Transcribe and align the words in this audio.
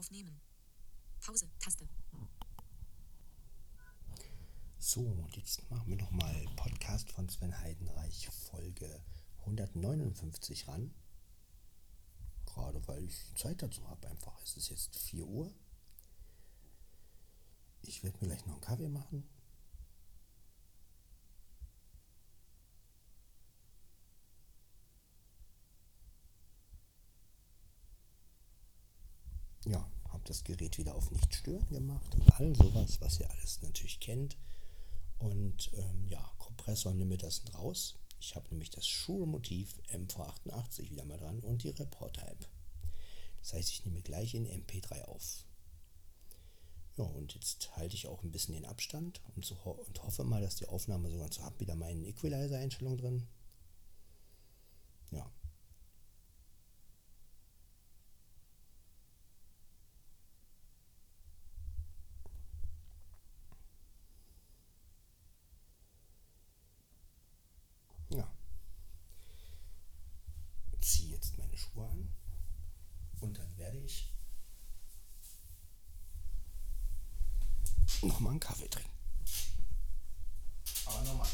Aufnehmen. 0.00 0.40
Pause. 1.20 1.46
Taste. 1.58 1.86
So, 4.78 5.02
und 5.02 5.36
jetzt 5.36 5.70
machen 5.70 5.90
wir 5.90 5.96
nochmal 5.96 6.46
Podcast 6.56 7.12
von 7.12 7.28
Sven 7.28 7.60
Heidenreich, 7.60 8.30
Folge 8.30 9.04
159 9.40 10.68
ran. 10.68 10.94
Gerade 12.46 12.88
weil 12.88 13.04
ich 13.04 13.34
Zeit 13.36 13.62
dazu 13.62 13.86
habe, 13.88 14.08
einfach. 14.08 14.42
Es 14.42 14.56
ist 14.56 14.70
jetzt 14.70 14.96
4 14.96 15.26
Uhr. 15.26 15.52
Ich 17.82 18.02
werde 18.02 18.16
mir 18.22 18.28
gleich 18.28 18.46
noch 18.46 18.54
einen 18.54 18.62
Kaffee 18.62 18.88
machen. 18.88 19.28
Ja, 29.66 29.86
habe 30.08 30.24
das 30.24 30.44
Gerät 30.44 30.78
wieder 30.78 30.94
auf 30.94 31.10
nicht 31.10 31.34
stören 31.34 31.68
gemacht 31.68 32.14
und 32.14 32.32
all 32.40 32.54
sowas, 32.56 33.00
was 33.00 33.20
ihr 33.20 33.30
alles 33.30 33.60
natürlich 33.62 34.00
kennt. 34.00 34.36
Und 35.18 35.70
ähm, 35.74 36.06
ja, 36.08 36.22
Kompressor 36.38 36.94
Limiter 36.94 37.30
sind 37.30 37.54
raus. 37.54 37.96
Ich 38.20 38.34
habe 38.34 38.48
nämlich 38.50 38.70
das 38.70 38.86
Shure-Motiv 38.86 39.74
MV88 39.92 40.90
wieder 40.90 41.04
mal 41.04 41.18
dran 41.18 41.40
und 41.40 41.62
die 41.62 41.70
Reporter-App. 41.70 42.48
Das 43.42 43.54
heißt, 43.54 43.70
ich 43.70 43.84
nehme 43.84 44.02
gleich 44.02 44.34
in 44.34 44.46
MP3 44.46 45.04
auf. 45.04 45.44
Ja, 46.96 47.04
und 47.04 47.34
jetzt 47.34 47.74
halte 47.76 47.94
ich 47.94 48.06
auch 48.08 48.22
ein 48.22 48.30
bisschen 48.30 48.54
den 48.54 48.66
Abstand 48.66 49.20
und, 49.34 49.44
so, 49.44 49.54
und 49.54 50.02
hoffe 50.02 50.24
mal, 50.24 50.42
dass 50.42 50.56
die 50.56 50.66
Aufnahme 50.66 51.10
sogar 51.10 51.32
so 51.32 51.42
hat 51.42 51.58
wieder 51.60 51.74
meinen 51.74 52.04
Equalizer-Einstellung 52.04 52.96
drin. 52.98 53.26
Ja. 55.10 55.30
Ziehe 70.80 71.14
jetzt 71.14 71.38
meine 71.38 71.56
Schuhe 71.56 71.86
an 71.86 72.08
und 73.20 73.38
dann 73.38 73.56
werde 73.72 73.86
ich 73.86 74.12
nochmal 78.02 78.32
einen 78.32 78.40
Kaffee 78.40 78.68
trinken. 78.68 78.90
Aber 80.86 81.02
normal. 81.02 81.28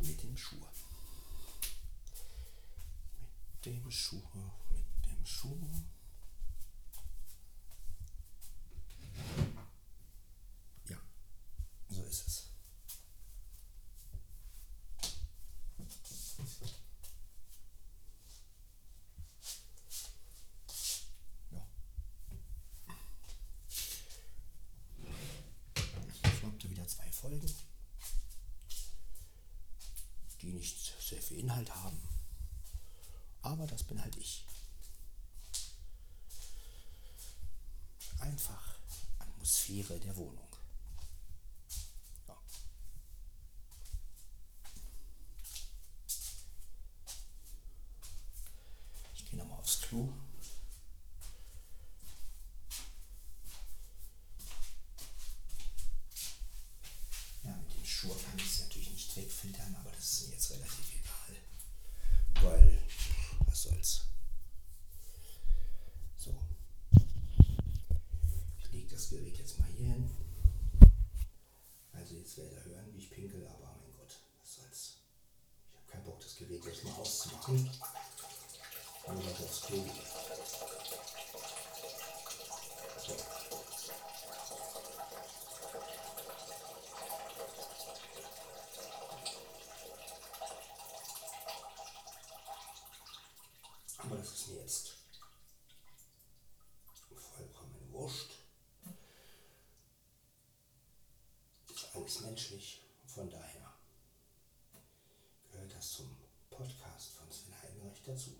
Mit 0.00 0.22
dem 0.22 0.36
Schuh. 0.36 0.56
Mit 3.54 3.66
dem 3.66 3.90
Schuh. 3.90 4.22
Mit 4.70 5.06
dem 5.06 5.24
Schuh. 5.24 5.56
Ja, 10.88 10.96
so 11.88 12.02
ist 12.02 12.26
es. 12.26 12.48
Ja. 21.50 21.64
Ich 26.08 26.30
floppte 26.32 26.68
wieder 26.70 26.86
zwei 26.88 27.10
Folgen, 27.12 27.54
die 30.40 30.52
nicht 30.52 30.94
sehr 31.00 31.22
viel 31.22 31.38
Inhalt 31.38 31.72
haben. 31.74 32.00
Aber 33.42 33.61
das 33.72 33.84
bin 33.84 34.00
halt 34.02 34.14
ich. 34.16 34.44
Einfach 38.20 38.74
Atmosphäre 39.18 39.98
der 39.98 40.14
Wohnung. 40.16 40.48
Ja. 42.28 42.36
Ich 49.14 49.24
gehe 49.30 49.38
nochmal 49.38 49.58
aufs 49.58 49.80
Klo. 49.80 50.12
Ja, 57.42 57.56
mit 57.56 57.74
den 57.74 57.84
Schuhen 57.84 58.22
kann 58.22 58.38
ich 58.38 58.44
es 58.44 58.60
natürlich 58.60 58.90
nicht 58.92 59.16
wegfiltern, 59.16 59.74
aber 59.80 59.90
das 59.90 60.04
ist 60.04 60.28
mir 60.28 60.34
jetzt 60.34 60.50
relativ 60.50 60.92
egal. 60.94 61.36
Weil, 62.42 62.82
was 63.46 63.62
soll's. 63.62 64.02
So. 66.16 66.38
Ich 68.60 68.70
lege 68.72 68.88
das 68.94 69.08
Gerät 69.10 69.36
jetzt 69.36 69.58
mal 69.58 69.68
hier 69.68 69.88
hin. 69.88 70.10
Also 71.92 72.14
jetzt 72.14 72.36
werdet 72.36 72.52
ihr 72.54 72.64
hören, 72.64 72.92
wie 72.94 72.98
ich 72.98 73.10
pinkel, 73.10 73.46
aber 73.48 73.76
mein 73.76 73.92
Gott, 73.96 74.16
was 74.40 74.54
soll's. 74.54 74.96
Ich 75.70 75.76
habe 75.76 75.86
keinen 75.86 76.04
Bock, 76.04 76.20
das 76.20 76.36
Gerät 76.36 76.64
jetzt 76.64 76.84
mal 76.84 76.94
auszumachen. 76.94 77.70
Nur 79.08 79.24
weil 79.24 79.32
ich 79.32 79.40
aufs 79.44 79.60
Klo 79.62 79.82
gehe. 79.82 79.92
So. 83.06 83.16
Aber 93.98 94.16
das 94.16 94.32
ist 94.32 94.48
mir 94.48 94.60
jetzt 94.60 94.92
vollkommen 97.36 97.92
wurscht. 97.92 98.30
Ist 101.74 101.94
alles 101.94 102.20
menschlich. 102.52 102.80
Von 103.06 103.30
daher 103.30 103.72
gehört 105.50 105.74
das 105.74 105.92
zum 105.92 106.16
Podcast 106.50 107.12
von 107.12 107.30
Sven 107.30 107.54
Heidenreich 107.62 108.02
dazu. 108.04 108.30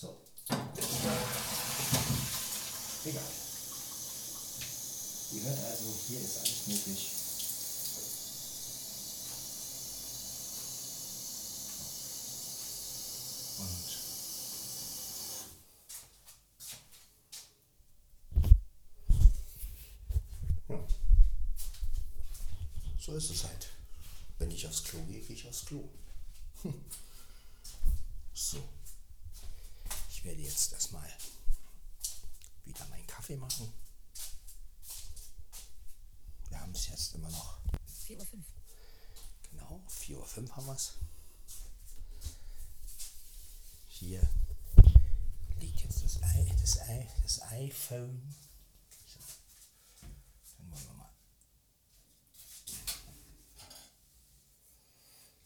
So. 0.00 0.16
Egal. 3.04 3.22
Ihr 5.32 5.42
hört 5.42 5.58
also, 5.58 5.94
hier 6.08 6.20
ist 6.20 6.38
alles 6.38 6.49
ja. 6.70 7.20
So 22.98 23.16
ist 23.16 23.30
es 23.30 23.44
halt. 23.44 23.68
Wenn 24.38 24.50
ich 24.50 24.66
aufs 24.66 24.84
Klo 24.84 25.02
gehe, 25.04 25.20
gehe 25.20 25.34
ich 25.34 25.48
aufs 25.48 25.64
Klo. 25.64 25.88
So. 28.32 28.62
Ich 30.08 30.24
werde 30.24 30.40
jetzt 30.40 30.72
erstmal 30.72 31.08
wieder 32.64 32.86
meinen 32.86 33.06
Kaffee 33.06 33.36
machen. 33.36 33.70
Es 36.80 36.88
jetzt 36.88 37.14
immer 37.14 37.28
noch. 37.30 37.58
4.05 38.08 38.32
Uhr. 38.32 38.44
Genau, 39.50 39.82
4.05 39.88 40.48
Uhr 40.48 40.56
haben 40.56 40.66
wir 40.66 40.72
es. 40.74 40.92
Hier 43.86 44.22
liegt 45.58 45.80
jetzt 45.82 46.02
das, 46.04 46.22
Ei, 46.22 46.46
das, 46.58 46.80
Ei, 46.80 47.06
das 47.22 47.42
iPhone. 47.52 48.34
So. 49.06 49.18
Dann 50.00 50.70
wollen 50.70 50.86
wir 50.86 50.94
mal 50.94 51.10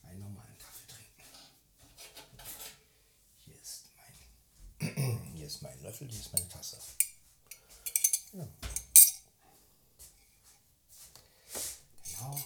einen 0.05 0.20
normalen 0.20 0.58
Kaffee 0.58 0.87
trinken. 0.87 1.23
Hier 3.44 3.61
ist 3.61 3.88
mein, 3.97 5.32
hier 5.35 5.47
ist 5.49 5.62
mein 5.62 5.82
Löffel, 5.82 6.08
hier 6.08 6.20
ist 6.20 6.32
meine 6.32 6.49
Tasse. 6.49 6.79
Ja. 8.35 8.47
Genau. 12.17 12.37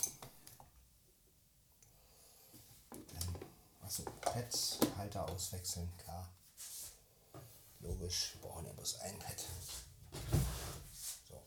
Dann, 2.91 3.35
achso, 3.83 4.03
Pads, 4.21 4.79
Halter 4.97 5.29
auswechseln, 5.29 5.93
klar. 5.99 6.29
Logisch, 7.81 8.35
wir 8.35 8.49
brauchen 8.49 8.67
ja 8.67 8.73
bloß 8.73 9.01
ein 9.01 9.19
Pad. 9.19 9.45
So, 11.29 11.43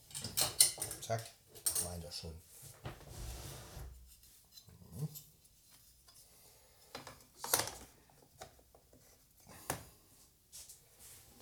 zack, 1.02 1.26
meint 1.84 2.04
er 2.04 2.12
schon. 2.12 2.34
Mhm. 4.92 5.08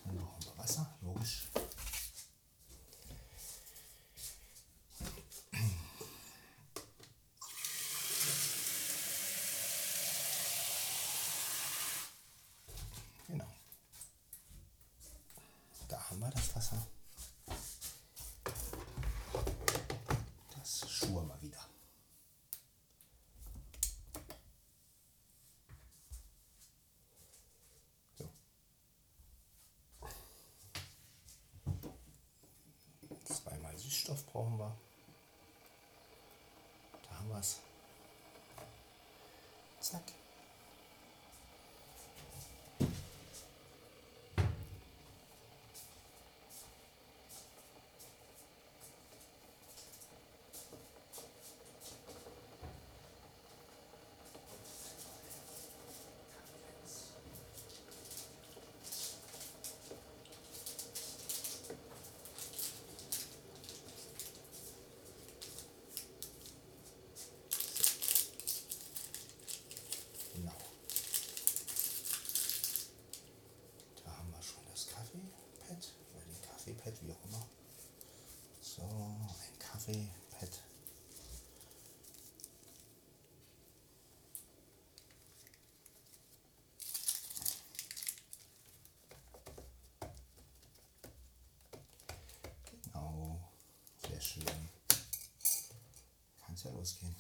So. 0.04 0.28
Wasser, 0.56 0.86
logisch. 1.02 1.48
Genau. 13.28 13.46
Da 15.88 16.10
haben 16.10 16.20
wir 16.20 16.30
das 16.30 16.48
Wasser. 16.60 16.86
Das 20.54 20.90
Schuhe 20.90 21.22
mal 21.22 21.40
wieder. 21.40 21.66
So. 28.18 28.28
Zweimal 33.24 33.78
Süßstoff 33.78 34.26
brauchen 34.26 34.58
wir. 34.58 34.76
Da 37.08 37.16
haben 37.16 37.28
wir 37.30 37.38
es. 37.38 37.60
Zack. 39.80 40.12
Genau. 70.32 70.52
Da 74.04 74.16
haben 74.16 74.30
wir 74.32 74.42
schon 74.42 74.62
das 74.70 74.86
Kaffeepad 74.86 75.94
oder 76.14 76.24
den 76.24 76.40
Kaffeepad, 76.40 76.94
wie 77.02 77.12
auch 77.12 77.24
immer. 77.26 77.46
So, 78.62 78.82
ein 78.82 79.58
Kaffeepad. 79.58 80.62
Genau, 92.70 93.40
sehr 94.06 94.20
schön. 94.20 94.44
Kann 96.46 96.49
es 96.60 96.64
ja 96.64 96.70
losgehen. 96.72 97.16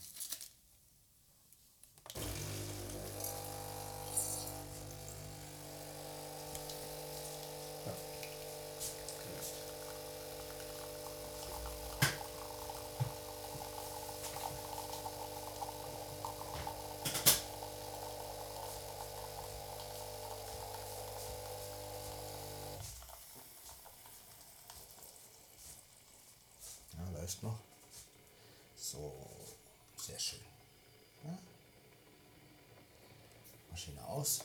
Ja. 7.86 7.92
Ja, 26.98 27.12
noch. 27.42 27.58
So, 28.76 29.29
sehr 30.10 30.18
schön. 30.18 30.40
Ja. 31.24 31.38
Maschine 33.70 34.04
aus. 34.06 34.44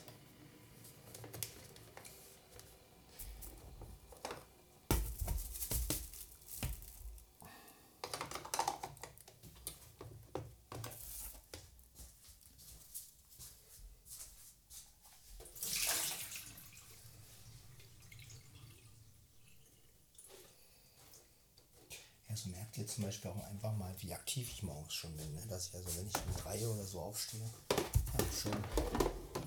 Merkt 22.46 22.78
ihr 22.78 22.86
zum 22.88 23.06
Beispiel 23.06 23.32
auch 23.32 23.44
einfach 23.46 23.76
mal, 23.76 23.94
wie 24.00 24.14
aktiv 24.14 24.50
ich 24.52 24.62
morgens 24.64 24.94
schon 24.94 25.16
bin. 25.18 25.34
Ne? 25.34 25.42
Dass 25.48 25.68
ich 25.68 25.76
also, 25.76 25.88
wenn 25.98 26.08
ich 26.08 26.16
um 26.16 26.36
drei 26.36 26.68
oder 26.68 26.84
so 26.84 27.02
aufstehe, 27.02 27.50
ja, 27.72 28.26
schon 28.32 28.54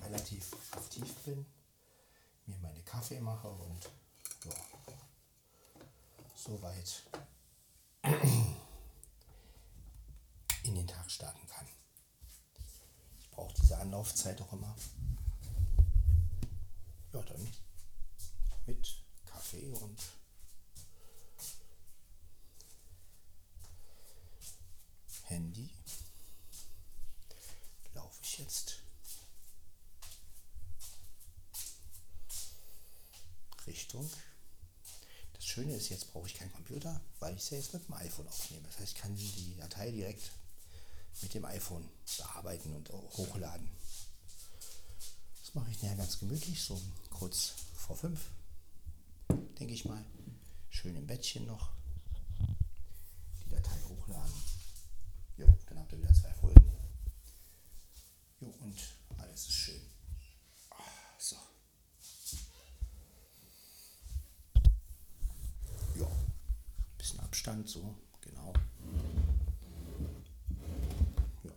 relativ 0.03 0.51
aktiv 0.71 1.15
bin, 1.25 1.45
mir 2.45 2.57
meine 2.57 2.81
Kaffee 2.83 3.19
mache 3.21 3.47
und 3.49 3.89
ja, 4.45 4.55
soweit 6.35 7.03
in 10.63 10.75
den 10.75 10.87
Tag 10.87 11.09
starten 11.09 11.47
kann. 11.47 11.67
Ich 13.19 13.29
brauche 13.31 13.53
diese 13.53 13.77
Anlaufzeit 13.77 14.41
auch 14.41 14.53
immer. 14.53 14.75
Ja, 17.13 17.21
dann 17.21 17.47
mit 18.65 19.03
Kaffee 19.25 19.71
und 19.71 19.99
Handy 25.23 25.69
laufe 27.93 28.19
ich 28.23 28.39
jetzt 28.39 28.81
Richtung. 33.79 34.09
Das 35.33 35.45
Schöne 35.45 35.73
ist, 35.73 35.87
jetzt 35.87 36.11
brauche 36.11 36.27
ich 36.27 36.33
keinen 36.33 36.51
Computer, 36.51 36.99
weil 37.19 37.33
ich 37.33 37.43
es 37.43 37.49
ja 37.49 37.57
jetzt 37.57 37.73
mit 37.73 37.87
dem 37.87 37.93
iPhone 37.93 38.27
aufnehme. 38.27 38.67
Das 38.67 38.79
heißt, 38.79 38.91
ich 38.91 39.01
kann 39.01 39.15
die 39.15 39.55
Datei 39.57 39.89
direkt 39.89 40.31
mit 41.21 41.33
dem 41.33 41.45
iPhone 41.45 41.87
bearbeiten 42.17 42.75
und 42.75 42.89
hochladen. 42.89 43.69
Das 45.41 45.55
mache 45.55 45.71
ich 45.71 45.81
nachher 45.81 45.95
ganz 45.95 46.19
gemütlich, 46.19 46.61
so 46.61 46.79
kurz 47.09 47.53
vor 47.73 47.95
fünf, 47.95 48.19
denke 49.57 49.73
ich 49.73 49.85
mal. 49.85 50.03
Schön 50.69 50.95
im 50.97 51.07
Bettchen 51.07 51.45
noch 51.45 51.69
die 53.45 53.49
Datei 53.49 53.79
hochladen. 53.87 54.33
Jo, 55.37 55.47
dann 55.67 55.79
habt 55.79 55.91
ihr 55.93 55.99
wieder 55.99 56.13
zwei 56.13 56.33
Folgen. 56.33 56.69
Jo, 58.41 58.53
und 58.59 58.77
alles 59.17 59.47
ist 59.47 59.53
schön. 59.53 59.81
Ah, 60.71 60.83
So. 61.17 61.37
Ja, 65.99 66.07
bisschen 66.97 67.19
Abstand 67.79 67.95
so, 68.21 68.29
genau. 68.29 68.53
Ja. 71.43 71.51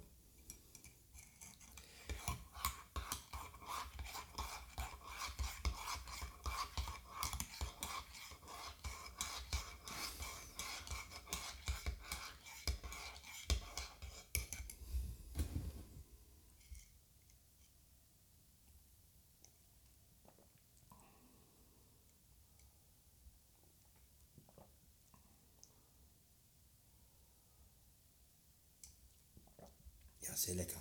Ja, 30.23 30.37
sehr 30.37 30.55
lecker. 30.55 30.81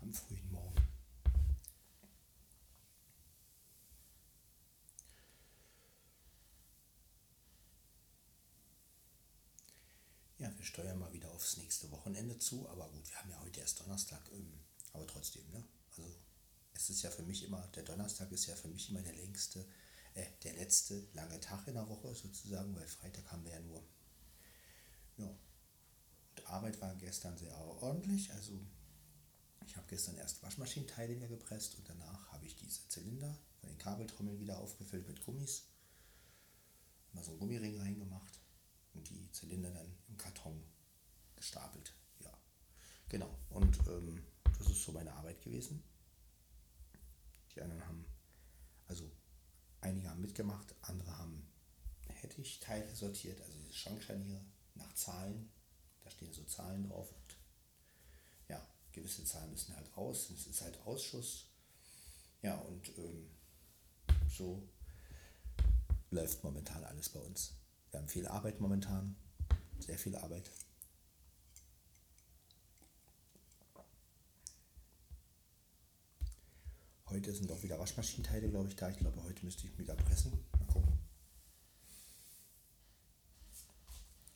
Am 0.00 0.12
frühen 0.12 0.50
Morgen. 0.52 0.76
Ja, 10.38 10.52
wir 10.56 10.64
steuern 10.64 10.98
mal 10.98 11.12
wieder 11.12 11.30
aufs 11.30 11.56
nächste 11.56 11.90
Wochenende 11.92 12.38
zu, 12.38 12.68
aber 12.68 12.88
gut, 12.90 13.08
wir 13.08 13.16
haben 13.16 13.30
ja 13.30 13.40
heute 13.40 13.60
erst 13.60 13.80
Donnerstag, 13.80 14.20
ähm, 14.32 14.52
aber 14.92 15.06
trotzdem, 15.06 15.48
ne? 15.50 15.64
Also 15.88 16.04
es 16.74 16.90
ist 16.90 17.02
ja 17.02 17.10
für 17.10 17.22
mich 17.22 17.44
immer, 17.44 17.66
der 17.68 17.84
Donnerstag 17.84 18.30
ist 18.32 18.46
ja 18.46 18.56
für 18.56 18.68
mich 18.68 18.90
immer 18.90 19.02
der 19.02 19.14
längste, 19.14 19.64
äh, 20.14 20.26
der 20.42 20.54
letzte 20.54 21.06
lange 21.14 21.38
Tag 21.40 21.66
in 21.68 21.74
der 21.74 21.88
Woche 21.88 22.14
sozusagen, 22.14 22.74
weil 22.74 22.86
Freitag 22.88 23.30
haben 23.30 23.44
wir 23.44 23.52
ja 23.52 23.60
nur. 23.60 23.82
Ja, 25.16 25.38
Arbeit 26.46 26.80
war 26.80 26.94
gestern 26.96 27.36
sehr 27.36 27.56
ordentlich. 27.56 28.32
Also 28.32 28.58
ich 29.66 29.76
habe 29.76 29.86
gestern 29.88 30.16
erst 30.16 30.42
Waschmaschinenteile 30.42 31.16
wieder 31.16 31.28
gepresst 31.28 31.76
und 31.76 31.88
danach 31.88 32.32
habe 32.32 32.46
ich 32.46 32.56
diese 32.56 32.88
Zylinder 32.88 33.38
von 33.60 33.68
den 33.68 33.78
Kabeltrommeln 33.78 34.40
wieder 34.40 34.58
aufgefüllt 34.58 35.06
mit 35.06 35.24
Gummis. 35.24 35.64
Mal 37.12 37.22
so 37.22 37.30
einen 37.30 37.40
Gummiring 37.40 37.78
reingemacht 37.78 38.40
und 38.94 39.08
die 39.08 39.30
Zylinder 39.32 39.70
dann 39.70 39.94
im 40.08 40.16
Karton 40.16 40.62
gestapelt. 41.36 41.94
Ja, 42.20 42.32
genau. 43.08 43.38
Und 43.50 43.78
ähm, 43.88 44.22
das 44.58 44.68
ist 44.68 44.84
so 44.84 44.92
meine 44.92 45.12
Arbeit 45.12 45.42
gewesen. 45.42 45.82
Die 47.54 47.60
anderen 47.60 47.86
haben, 47.86 48.04
also 48.88 49.10
einige 49.80 50.08
haben 50.08 50.20
mitgemacht, 50.20 50.74
andere 50.82 51.18
haben 51.18 51.46
Hettich-Teile 52.08 52.94
sortiert, 52.94 53.40
also 53.40 53.58
diese 53.58 53.74
Schrankscharniere 53.74 54.40
nach 54.74 54.92
Zahlen. 54.94 55.50
Da 56.04 56.10
stehen 56.10 56.32
so 56.32 56.44
Zahlen 56.44 56.88
drauf. 56.88 57.10
Und 57.12 57.36
ja, 58.48 58.60
gewisse 58.92 59.24
Zahlen 59.24 59.50
müssen 59.50 59.74
halt 59.76 59.96
raus. 59.96 60.30
Es 60.30 60.46
ist 60.46 60.62
halt 60.62 60.78
Ausschuss. 60.86 61.46
Ja, 62.42 62.56
und 62.56 62.88
ähm, 62.98 63.30
so 64.28 64.68
läuft 66.10 66.42
momentan 66.42 66.84
alles 66.84 67.08
bei 67.08 67.20
uns. 67.20 67.54
Wir 67.90 68.00
haben 68.00 68.08
viel 68.08 68.26
Arbeit 68.26 68.60
momentan, 68.60 69.16
sehr 69.78 69.98
viel 69.98 70.16
Arbeit. 70.16 70.50
Heute 77.12 77.34
sind 77.34 77.52
auch 77.52 77.62
wieder 77.62 77.78
Waschmaschinenteile, 77.78 78.48
glaube 78.48 78.68
ich, 78.68 78.76
da. 78.76 78.88
Ich 78.88 78.96
glaube, 78.96 79.22
heute 79.22 79.44
müsste 79.44 79.66
ich 79.66 79.78
wieder 79.78 79.94
pressen. 79.94 80.32
Mal 80.58 80.66
gucken. 80.66 80.98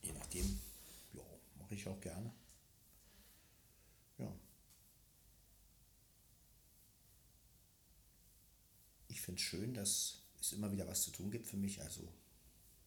Je 0.03 0.11
nachdem. 0.13 0.59
Ich 1.77 1.87
auch 1.87 2.01
gerne. 2.01 2.33
Ja. 4.17 4.35
Ich 9.09 9.21
finde 9.21 9.39
es 9.39 9.47
schön, 9.47 9.75
dass 9.75 10.23
es 10.41 10.53
immer 10.53 10.71
wieder 10.71 10.87
was 10.87 11.03
zu 11.03 11.11
tun 11.11 11.29
gibt 11.29 11.45
für 11.45 11.57
mich. 11.57 11.79
Also 11.79 12.11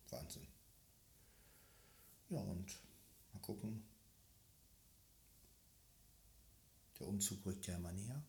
Wahnsinn. 0.09 0.49
Ja, 2.30 2.40
und 2.40 2.76
mal 3.32 3.38
gucken. 3.38 3.85
Der 6.99 7.06
Umzug 7.06 7.47
rückt 7.47 7.68
ja 7.68 7.76
immer 7.76 7.92
näher. 7.92 8.25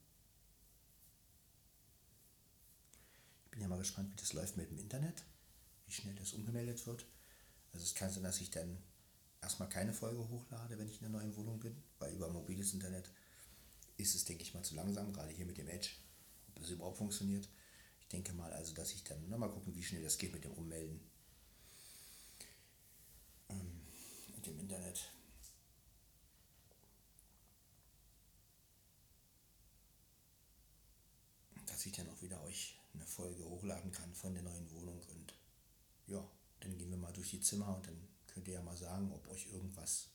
Ich 3.46 3.50
bin 3.50 3.62
ja 3.62 3.68
mal 3.68 3.80
gespannt, 3.80 4.12
wie 4.12 4.16
das 4.16 4.34
läuft 4.34 4.58
mit 4.58 4.70
dem 4.70 4.78
Internet, 4.78 5.24
wie 5.88 5.92
schnell 5.92 6.14
das 6.14 6.34
umgemeldet 6.34 6.86
wird. 6.86 7.08
Also 7.74 7.84
es 7.84 7.96
kann 7.96 8.12
sein, 8.12 8.24
dass 8.24 8.42
ich 8.42 8.52
dann 8.52 8.78
erstmal 9.42 9.70
keine 9.70 9.94
Folge 9.94 10.28
hochlade, 10.30 10.78
wenn 10.78 10.88
ich 10.88 11.02
in 11.02 11.08
einer 11.08 11.20
neuen 11.20 11.36
Wohnung 11.36 11.60
bin, 11.60 11.76
weil 12.00 12.14
über 12.14 12.30
mobiles 12.30 12.74
Internet 12.74 13.10
ist 13.98 14.16
es, 14.16 14.26
denke 14.26 14.44
ich 14.44 14.54
mal, 14.54 14.64
zu 14.64 14.76
langsam, 14.76 15.12
gerade 15.12 15.32
hier 15.32 15.46
mit 15.46 15.58
dem 15.58 15.68
Edge, 15.68 15.90
ob 16.56 16.64
es 16.64 16.70
überhaupt 16.70 16.98
funktioniert. 16.98 17.48
Ich 18.02 18.08
denke 18.08 18.34
mal 18.34 18.52
also, 18.54 18.74
dass 18.74 18.94
ich 18.94 19.04
dann 19.04 19.30
nochmal 19.30 19.50
gucken, 19.50 19.76
wie 19.76 19.84
schnell 19.84 20.04
das 20.04 20.18
geht 20.18 20.34
mit 20.34 20.44
dem 20.44 20.54
Ummelden. 20.54 21.00
Ähm, 23.50 23.82
mit 24.36 24.46
dem 24.46 24.60
Internet. 24.60 25.12
Dass 31.66 31.86
ich 31.86 31.94
dann 31.94 32.10
auch 32.10 32.22
wieder 32.22 32.42
euch 32.44 32.80
eine 32.94 33.06
Folge 33.06 33.44
hochladen 33.46 33.92
kann 33.92 34.14
von 34.14 34.34
der 34.34 34.44
neuen 34.44 34.70
Wohnung 34.72 35.02
und 35.14 35.34
ja, 36.08 36.28
dann 36.60 36.78
gehen 36.78 36.90
wir 36.90 36.98
mal 36.98 37.14
durch 37.14 37.30
die 37.32 37.40
Zimmer 37.40 37.76
und 37.76 37.88
dann 37.88 38.11
könnt 38.32 38.48
ihr 38.48 38.56
ja 38.56 38.62
mal 38.62 38.78
sagen, 38.78 39.12
ob 39.12 39.28
euch 39.28 39.48
irgendwas, 39.48 40.10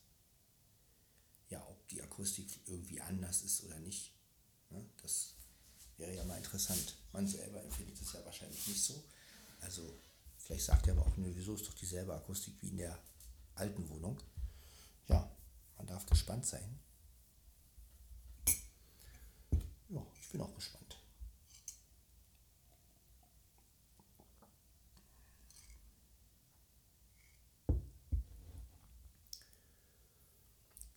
ja, 1.49 1.65
ob 1.67 1.87
die 1.87 2.01
Akustik 2.01 2.47
irgendwie 2.65 2.99
anders 3.01 3.41
ist 3.43 3.63
oder 3.63 3.79
nicht. 3.79 4.13
Ne? 4.69 4.85
Das 5.01 5.33
wäre 5.97 6.15
ja 6.15 6.23
mal 6.25 6.37
interessant. 6.37 6.95
Man 7.11 7.27
selber 7.27 7.63
empfindet 7.63 7.99
es 8.01 8.13
ja 8.13 8.23
wahrscheinlich 8.25 8.67
nicht 8.67 8.81
so. 8.81 9.03
Also 9.61 9.99
vielleicht 10.37 10.65
sagt 10.65 10.87
ihr 10.87 10.93
aber 10.93 11.03
auch, 11.03 11.17
nö, 11.17 11.31
wieso 11.33 11.55
ist 11.55 11.65
doch 11.67 11.73
dieselbe 11.73 12.13
Akustik 12.13 12.55
wie 12.61 12.69
in 12.69 12.77
der 12.77 12.97
alten 13.55 13.87
Wohnung. 13.89 14.19
Ja, 15.07 15.29
man 15.77 15.87
darf 15.87 16.05
gespannt 16.05 16.45
sein. 16.45 16.79
Ja, 19.89 20.05
ich 20.21 20.29
bin 20.29 20.41
auch 20.41 20.53
gespannt. 20.53 20.97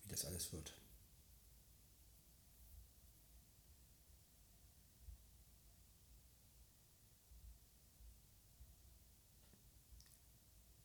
das 0.11 0.25
alles 0.25 0.51
wird. 0.51 0.73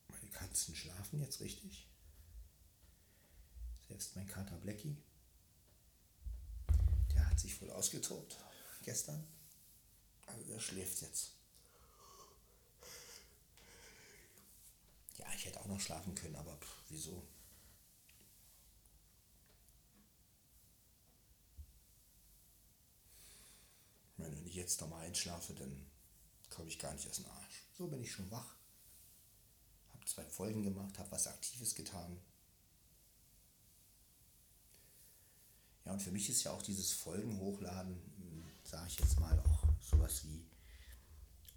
Meine 0.08 0.30
Katzen 0.30 0.76
schlafen 0.76 1.20
jetzt 1.20 1.40
richtig. 1.40 1.88
Selbst 3.88 4.16
mein 4.16 4.26
Kater 4.26 4.56
Blackie, 4.56 4.96
der 7.14 7.28
hat 7.28 7.38
sich 7.38 7.60
wohl 7.60 7.70
ausgetobt 7.70 8.36
gestern. 8.82 9.26
Also 10.26 10.44
der 10.44 10.58
schläft 10.60 11.02
jetzt. 11.02 11.32
Ja, 15.18 15.26
ich 15.34 15.44
hätte 15.46 15.60
auch 15.60 15.66
noch 15.66 15.80
schlafen 15.80 16.14
können, 16.14 16.36
aber 16.36 16.56
pff, 16.56 16.76
wieso? 16.88 17.26
Wenn 24.16 24.46
ich 24.46 24.54
jetzt 24.54 24.80
nochmal 24.80 25.06
einschlafe, 25.06 25.54
dann 25.54 25.86
komme 26.50 26.68
ich 26.68 26.78
gar 26.78 26.92
nicht 26.94 27.08
aus 27.08 27.16
dem 27.16 27.26
Arsch. 27.26 27.64
So 27.76 27.86
bin 27.88 28.00
ich 28.00 28.12
schon 28.12 28.30
wach. 28.30 28.54
Hab 29.92 30.08
zwei 30.08 30.24
Folgen 30.24 30.62
gemacht, 30.62 30.98
hab 30.98 31.10
was 31.10 31.26
Aktives 31.26 31.74
getan. 31.74 32.18
Ja, 35.84 35.92
und 35.92 36.02
für 36.02 36.10
mich 36.10 36.28
ist 36.28 36.42
ja 36.42 36.50
auch 36.50 36.62
dieses 36.62 36.92
Folgen 36.92 37.38
hochladen, 37.38 38.00
sage 38.64 38.88
ich 38.88 38.98
jetzt 38.98 39.20
mal, 39.20 39.38
auch 39.40 39.64
sowas 39.80 40.24
wie, 40.24 40.44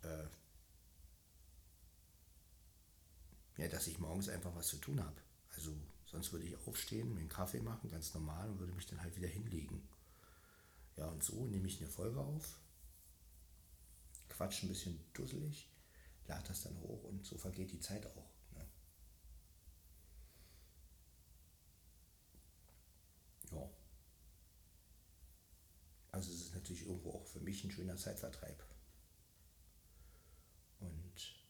äh, 0.04 0.28
ja, 3.58 3.68
dass 3.68 3.88
ich 3.88 3.98
morgens 3.98 4.30
einfach 4.30 4.56
was 4.56 4.68
zu 4.68 4.78
tun 4.78 5.04
habe. 5.04 5.20
Also 5.56 5.76
sonst 6.06 6.32
würde 6.32 6.46
ich 6.46 6.56
aufstehen, 6.68 7.14
mir 7.14 7.22
einen 7.22 7.30
Kaffee 7.30 7.60
machen, 7.60 7.90
ganz 7.90 8.14
normal, 8.14 8.50
und 8.50 8.60
würde 8.60 8.74
mich 8.74 8.86
dann 8.86 9.02
halt 9.02 9.16
wieder 9.16 9.28
hinlegen. 9.28 9.82
Ja, 11.00 11.08
und 11.08 11.24
so 11.24 11.46
nehme 11.46 11.66
ich 11.66 11.80
eine 11.80 11.90
Folge 11.90 12.20
auf, 12.20 12.60
quatsch 14.28 14.64
ein 14.64 14.68
bisschen 14.68 15.00
dusselig, 15.14 15.70
lade 16.28 16.46
das 16.50 16.64
dann 16.64 16.78
hoch 16.82 17.06
und 17.06 17.26
so 17.26 17.38
vergeht 17.38 17.72
die 17.72 17.80
Zeit 17.80 18.06
auch. 18.06 18.30
Ne? 18.52 18.68
Ja. 23.52 23.70
Also 26.12 26.34
es 26.34 26.42
ist 26.42 26.54
natürlich 26.54 26.86
irgendwo 26.86 27.14
auch 27.14 27.26
für 27.28 27.40
mich 27.40 27.64
ein 27.64 27.72
schöner 27.72 27.96
Zeitvertreib. 27.96 28.62
Und 30.82 31.46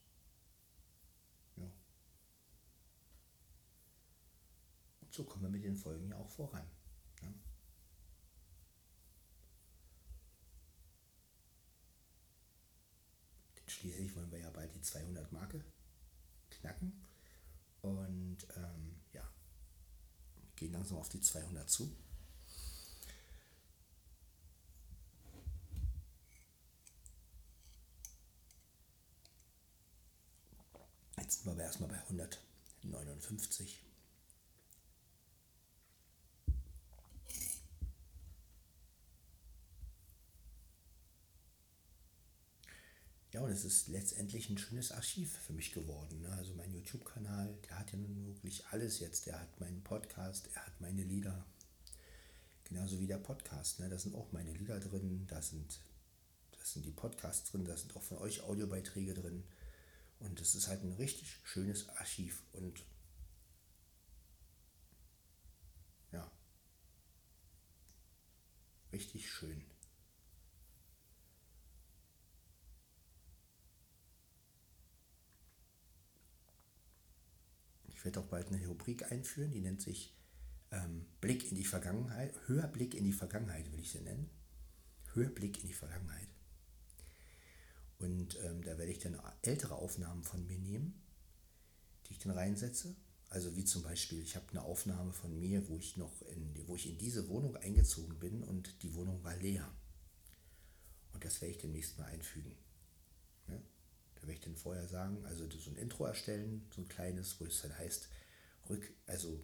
ja. 1.56 1.70
Und 5.00 5.12
so 5.12 5.24
kommen 5.24 5.42
wir 5.42 5.50
mit 5.50 5.64
den 5.64 5.76
Folgen 5.76 6.08
ja 6.08 6.16
auch 6.16 6.30
voran. 6.30 6.68
Ne? 7.22 7.34
Denn 13.56 13.68
schließlich 13.80 14.14
wollen 14.14 14.30
wir 14.30 14.38
ja 14.38 14.50
bald 14.50 14.74
die 14.74 14.82
200 14.82 15.32
Marke 15.32 15.64
knacken. 16.50 17.06
Und 17.80 18.38
ähm, 18.56 19.00
ja, 19.12 19.26
gehen 20.56 20.72
langsam 20.72 20.98
auf 20.98 21.08
die 21.08 21.20
200 21.20 21.68
zu. 21.68 21.90
Jetzt 31.16 31.36
sind 31.36 31.46
wir 31.46 31.52
aber 31.52 31.62
erstmal 31.62 31.88
bei 31.88 31.98
159. 32.82 33.82
und 43.50 43.56
es 43.56 43.64
ist 43.64 43.88
letztendlich 43.88 44.48
ein 44.48 44.58
schönes 44.58 44.92
Archiv 44.92 45.36
für 45.38 45.52
mich 45.52 45.72
geworden. 45.72 46.20
Ne? 46.20 46.30
Also 46.34 46.54
mein 46.54 46.72
YouTube-Kanal, 46.72 47.58
der 47.68 47.80
hat 47.80 47.90
ja 47.90 47.98
nun 47.98 48.24
wirklich 48.24 48.64
alles 48.68 49.00
jetzt. 49.00 49.26
Der 49.26 49.40
hat 49.40 49.58
meinen 49.58 49.82
Podcast, 49.82 50.48
er 50.54 50.66
hat 50.66 50.80
meine 50.80 51.02
Lieder. 51.02 51.44
Genauso 52.62 53.00
wie 53.00 53.08
der 53.08 53.18
Podcast. 53.18 53.80
Ne? 53.80 53.88
Da 53.88 53.98
sind 53.98 54.14
auch 54.14 54.30
meine 54.30 54.52
Lieder 54.52 54.78
drin, 54.78 55.26
da 55.26 55.42
sind, 55.42 55.80
das 56.52 56.74
sind 56.74 56.86
die 56.86 56.92
Podcasts 56.92 57.50
drin, 57.50 57.64
da 57.64 57.76
sind 57.76 57.96
auch 57.96 58.04
von 58.04 58.18
euch 58.18 58.40
Audiobeiträge 58.44 59.14
drin. 59.14 59.42
Und 60.20 60.40
es 60.40 60.54
ist 60.54 60.68
halt 60.68 60.84
ein 60.84 60.92
richtig 60.92 61.40
schönes 61.42 61.88
Archiv. 61.88 62.44
Und 62.52 62.84
ja, 66.12 66.30
richtig 68.92 69.28
schön. 69.28 69.64
Ich 78.00 78.04
werde 78.06 78.20
auch 78.20 78.28
bald 78.28 78.48
eine 78.48 78.66
Rubrik 78.66 79.12
einführen, 79.12 79.50
die 79.50 79.60
nennt 79.60 79.82
sich 79.82 80.16
ähm, 80.70 81.04
Blick 81.20 81.50
in 81.50 81.54
die 81.54 81.66
Vergangenheit, 81.66 82.32
Hörblick 82.46 82.94
in 82.94 83.04
die 83.04 83.12
Vergangenheit 83.12 83.70
will 83.70 83.78
ich 83.78 83.90
sie 83.90 84.00
nennen. 84.00 84.30
Hörblick 85.12 85.60
in 85.60 85.68
die 85.68 85.74
Vergangenheit. 85.74 86.28
Und 87.98 88.38
ähm, 88.42 88.62
da 88.62 88.78
werde 88.78 88.90
ich 88.90 89.00
dann 89.00 89.20
ältere 89.42 89.74
Aufnahmen 89.74 90.24
von 90.24 90.46
mir 90.46 90.58
nehmen, 90.58 90.98
die 92.06 92.12
ich 92.12 92.18
dann 92.18 92.32
reinsetze. 92.32 92.96
Also 93.28 93.54
wie 93.54 93.66
zum 93.66 93.82
Beispiel, 93.82 94.22
ich 94.22 94.34
habe 94.34 94.48
eine 94.48 94.62
Aufnahme 94.62 95.12
von 95.12 95.38
mir, 95.38 95.68
wo 95.68 95.76
ich 95.76 95.98
noch 95.98 96.22
in, 96.22 96.54
wo 96.68 96.76
ich 96.76 96.88
in 96.88 96.96
diese 96.96 97.28
Wohnung 97.28 97.54
eingezogen 97.56 98.18
bin 98.18 98.42
und 98.42 98.82
die 98.82 98.94
Wohnung 98.94 99.22
war 99.22 99.36
leer. 99.36 99.70
Und 101.12 101.22
das 101.22 101.42
werde 101.42 101.52
ich 101.52 101.60
demnächst 101.60 101.98
mal 101.98 102.06
einfügen. 102.06 102.56
Da 104.20 104.26
werde 104.26 104.34
ich 104.34 104.44
dann 104.44 104.56
vorher 104.56 104.86
sagen, 104.86 105.24
also 105.24 105.48
so 105.50 105.70
ein 105.70 105.76
Intro 105.76 106.04
erstellen, 106.04 106.66
so 106.74 106.82
ein 106.82 106.88
kleines, 106.88 107.40
wo 107.40 107.46
es 107.46 107.62
dann 107.62 107.76
heißt, 107.76 108.08
Rück, 108.68 108.92
also 109.06 109.42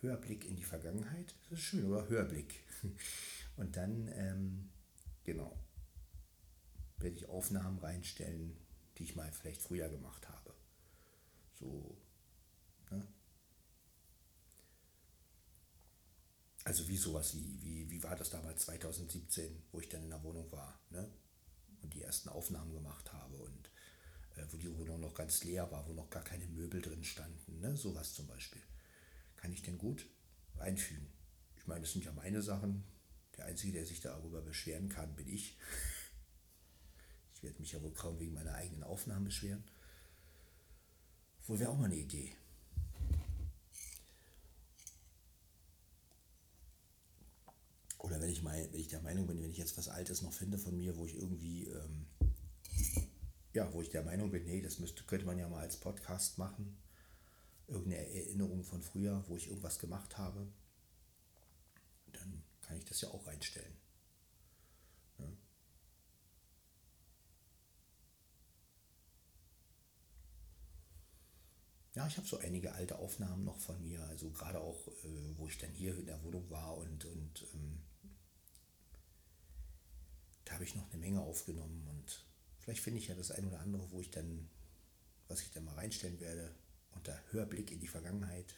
Hörblick 0.00 0.44
in 0.44 0.56
die 0.56 0.64
Vergangenheit. 0.64 1.34
Das 1.50 1.58
ist 1.58 1.64
schön, 1.64 1.84
oder? 1.86 2.08
Hörblick. 2.08 2.64
Und 3.56 3.76
dann, 3.76 4.08
ähm, 4.14 4.70
genau, 5.24 5.58
werde 6.98 7.16
ich 7.16 7.28
Aufnahmen 7.28 7.78
reinstellen, 7.78 8.56
die 8.96 9.04
ich 9.04 9.16
mal 9.16 9.30
vielleicht 9.32 9.62
früher 9.62 9.88
gemacht 9.88 10.28
habe. 10.28 10.54
So, 11.54 11.96
ne? 12.90 13.06
Also 16.64 16.86
wie 16.86 16.96
sowas, 16.96 17.34
wie, 17.34 17.62
wie, 17.62 17.90
wie 17.90 18.02
war 18.02 18.14
das 18.14 18.30
damals 18.30 18.62
2017, 18.66 19.64
wo 19.72 19.80
ich 19.80 19.88
dann 19.88 20.04
in 20.04 20.10
der 20.10 20.22
Wohnung 20.22 20.50
war, 20.52 20.80
ne? 20.90 21.10
Und 21.82 21.94
die 21.94 22.02
ersten 22.02 22.28
Aufnahmen 22.28 22.72
gemacht 22.72 23.12
habe 23.12 23.36
und 23.36 23.70
äh, 24.36 24.44
wo 24.50 24.56
die 24.56 24.76
Wohnung 24.76 25.00
noch 25.00 25.14
ganz 25.14 25.44
leer 25.44 25.70
war, 25.70 25.86
wo 25.86 25.92
noch 25.92 26.10
gar 26.10 26.24
keine 26.24 26.46
Möbel 26.46 26.80
drin 26.80 27.04
standen, 27.04 27.60
ne? 27.60 27.76
Sowas 27.76 28.14
zum 28.14 28.26
Beispiel. 28.26 28.62
Kann 29.36 29.52
ich 29.52 29.62
denn 29.62 29.78
gut 29.78 30.06
einfügen. 30.58 31.06
Ich 31.56 31.66
meine, 31.66 31.82
das 31.82 31.92
sind 31.92 32.04
ja 32.04 32.12
meine 32.12 32.42
Sachen. 32.42 32.84
Der 33.36 33.46
Einzige, 33.46 33.72
der 33.72 33.86
sich 33.86 34.00
darüber 34.00 34.42
beschweren 34.42 34.88
kann, 34.88 35.14
bin 35.14 35.28
ich. 35.28 35.56
Ich 37.34 37.44
werde 37.44 37.60
mich 37.60 37.70
ja 37.70 37.80
wohl 37.80 37.92
kaum 37.92 38.18
wegen 38.18 38.34
meiner 38.34 38.52
eigenen 38.56 38.82
Aufnahmen 38.82 39.26
beschweren. 39.26 39.62
Wohl 41.46 41.60
wäre 41.60 41.70
auch 41.70 41.78
mal 41.78 41.84
eine 41.84 41.94
Idee. 41.94 42.34
Oder 47.98 48.20
wenn 48.20 48.27
ich, 48.38 48.44
mein, 48.44 48.72
wenn 48.72 48.80
ich 48.80 48.88
der 48.88 49.00
Meinung 49.00 49.26
bin, 49.26 49.42
wenn 49.42 49.50
ich 49.50 49.58
jetzt 49.58 49.76
was 49.76 49.88
Altes 49.88 50.22
noch 50.22 50.32
finde 50.32 50.58
von 50.58 50.76
mir, 50.76 50.96
wo 50.96 51.06
ich 51.06 51.14
irgendwie, 51.14 51.66
ähm, 51.66 52.06
ja, 53.52 53.72
wo 53.72 53.82
ich 53.82 53.90
der 53.90 54.04
Meinung 54.04 54.30
bin, 54.30 54.44
nee, 54.44 54.62
das 54.62 54.78
müsste, 54.78 55.02
könnte 55.04 55.26
man 55.26 55.38
ja 55.38 55.48
mal 55.48 55.60
als 55.60 55.78
Podcast 55.78 56.38
machen. 56.38 56.76
Irgendeine 57.66 58.08
Erinnerung 58.14 58.64
von 58.64 58.82
früher, 58.82 59.24
wo 59.26 59.36
ich 59.36 59.48
irgendwas 59.48 59.78
gemacht 59.78 60.16
habe, 60.16 60.46
dann 62.12 62.42
kann 62.62 62.76
ich 62.76 62.84
das 62.84 63.00
ja 63.00 63.08
auch 63.10 63.26
reinstellen. 63.26 63.76
Ja. 65.18 65.26
Ja, 71.94 72.06
ich 72.06 72.16
habe 72.16 72.28
so 72.28 72.38
einige 72.38 72.72
alte 72.72 72.98
Aufnahmen 72.98 73.44
noch 73.44 73.58
von 73.58 73.82
mir, 73.82 74.00
also 74.04 74.30
gerade 74.30 74.60
auch, 74.60 74.86
äh, 74.86 75.36
wo 75.36 75.48
ich 75.48 75.58
dann 75.58 75.72
hier 75.72 75.98
in 75.98 76.06
der 76.06 76.22
Wohnung 76.22 76.48
war 76.48 76.76
und, 76.76 77.04
und 77.04 77.46
ähm, 77.52 77.82
da 80.48 80.54
habe 80.54 80.64
ich 80.64 80.74
noch 80.74 80.88
eine 80.88 80.98
Menge 80.98 81.20
aufgenommen 81.20 81.86
und 81.88 82.24
vielleicht 82.58 82.80
finde 82.80 82.98
ich 83.00 83.08
ja 83.08 83.14
das 83.14 83.30
ein 83.30 83.44
oder 83.46 83.60
andere, 83.60 83.90
wo 83.90 84.00
ich 84.00 84.10
dann, 84.10 84.48
was 85.26 85.42
ich 85.42 85.50
dann 85.50 85.64
mal 85.64 85.74
reinstellen 85.74 86.18
werde, 86.20 86.54
unter 86.92 87.22
Hörblick 87.32 87.70
in 87.70 87.80
die 87.80 87.86
Vergangenheit. 87.86 88.54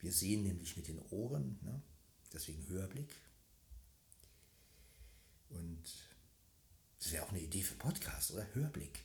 Wir 0.00 0.12
sehen 0.12 0.42
nämlich 0.42 0.76
mit 0.76 0.88
den 0.88 0.98
Ohren, 1.10 1.60
ne? 1.62 1.80
deswegen 2.32 2.66
Hörblick. 2.66 3.14
Und 5.50 5.84
das 6.98 7.12
wäre 7.12 7.24
auch 7.24 7.30
eine 7.30 7.40
Idee 7.40 7.62
für 7.62 7.76
Podcast, 7.76 8.32
oder? 8.32 8.52
Hörblick. 8.54 9.04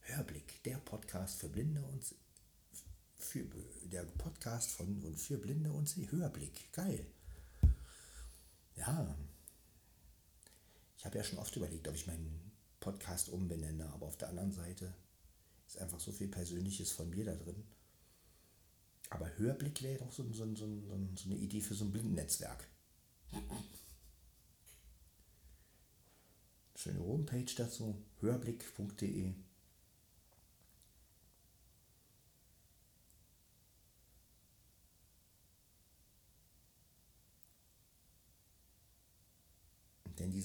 Hörblick, 0.00 0.64
der 0.64 0.78
Podcast 0.78 1.38
für 1.38 1.48
Blinde 1.48 1.80
und 1.84 2.04
für 3.18 3.44
der 3.84 4.02
Podcast 4.02 4.72
von 4.72 5.00
und 5.04 5.20
für 5.20 5.38
Blinde 5.38 5.70
und 5.70 5.88
Sie. 5.88 6.10
Hörblick, 6.10 6.72
geil. 6.72 7.06
Ja. 8.74 9.16
Ich 11.02 11.06
habe 11.06 11.18
ja 11.18 11.24
schon 11.24 11.40
oft 11.40 11.56
überlegt, 11.56 11.88
ob 11.88 11.96
ich 11.96 12.06
meinen 12.06 12.52
Podcast 12.78 13.28
umbenenne, 13.28 13.92
aber 13.92 14.06
auf 14.06 14.16
der 14.16 14.28
anderen 14.28 14.52
Seite 14.52 14.94
ist 15.66 15.78
einfach 15.78 15.98
so 15.98 16.12
viel 16.12 16.28
Persönliches 16.28 16.92
von 16.92 17.10
mir 17.10 17.24
da 17.24 17.34
drin. 17.34 17.64
Aber 19.10 19.36
Hörblick 19.36 19.82
wäre 19.82 19.98
doch 19.98 20.12
so, 20.12 20.22
so, 20.32 20.54
so, 20.54 20.80
so, 20.80 20.94
eine 20.94 21.34
Idee 21.34 21.60
für 21.60 21.74
so 21.74 21.86
ein 21.86 21.90
Blindennetzwerk. 21.90 22.68
Schöne 26.76 27.00
Homepage 27.00 27.52
dazu, 27.56 28.00
hörblick.de. 28.20 29.34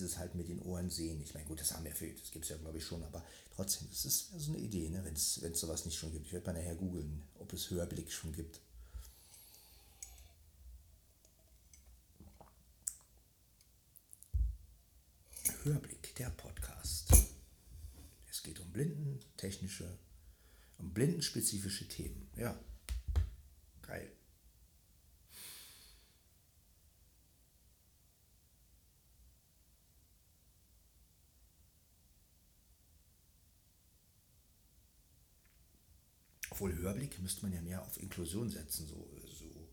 dieses 0.07 0.19
halt 0.19 0.35
mit 0.35 0.47
den 0.47 0.61
Ohren 0.61 0.89
sehen. 0.89 1.21
Ich 1.21 1.33
meine, 1.33 1.45
gut, 1.45 1.59
das 1.59 1.73
haben 1.73 1.83
wir 1.83 1.93
viel, 1.93 2.13
das 2.15 2.31
gibt 2.31 2.45
es 2.45 2.49
ja, 2.49 2.57
glaube 2.57 2.77
ich, 2.77 2.85
schon, 2.85 3.03
aber 3.03 3.25
trotzdem, 3.55 3.87
das 3.89 4.05
ist 4.05 4.31
so 4.37 4.51
eine 4.51 4.61
Idee, 4.61 4.89
ne? 4.89 5.03
wenn 5.03 5.13
es 5.13 5.59
sowas 5.59 5.85
nicht 5.85 5.97
schon 5.97 6.11
gibt. 6.11 6.27
Ich 6.27 6.33
werde 6.33 6.47
mal 6.47 6.53
nachher 6.53 6.75
googeln, 6.75 7.23
ob 7.39 7.51
es 7.53 7.69
Hörblick 7.69 8.11
schon 8.11 8.31
gibt. 8.33 8.61
Hörblick, 15.63 16.15
der 16.15 16.29
Podcast. 16.29 17.11
Es 18.29 18.41
geht 18.41 18.59
um 18.61 18.71
blindentechnische, 18.71 19.97
um 20.77 20.93
blindenspezifische 20.93 21.87
Themen. 21.89 22.29
Ja, 22.37 22.57
geil. 23.81 24.09
Obwohl 36.57 36.75
Hörblick 36.75 37.19
müsste 37.19 37.43
man 37.43 37.53
ja 37.53 37.61
mehr 37.61 37.83
auf 37.83 38.01
Inklusion 38.01 38.49
setzen, 38.49 38.87
so, 38.87 39.07
so 39.27 39.69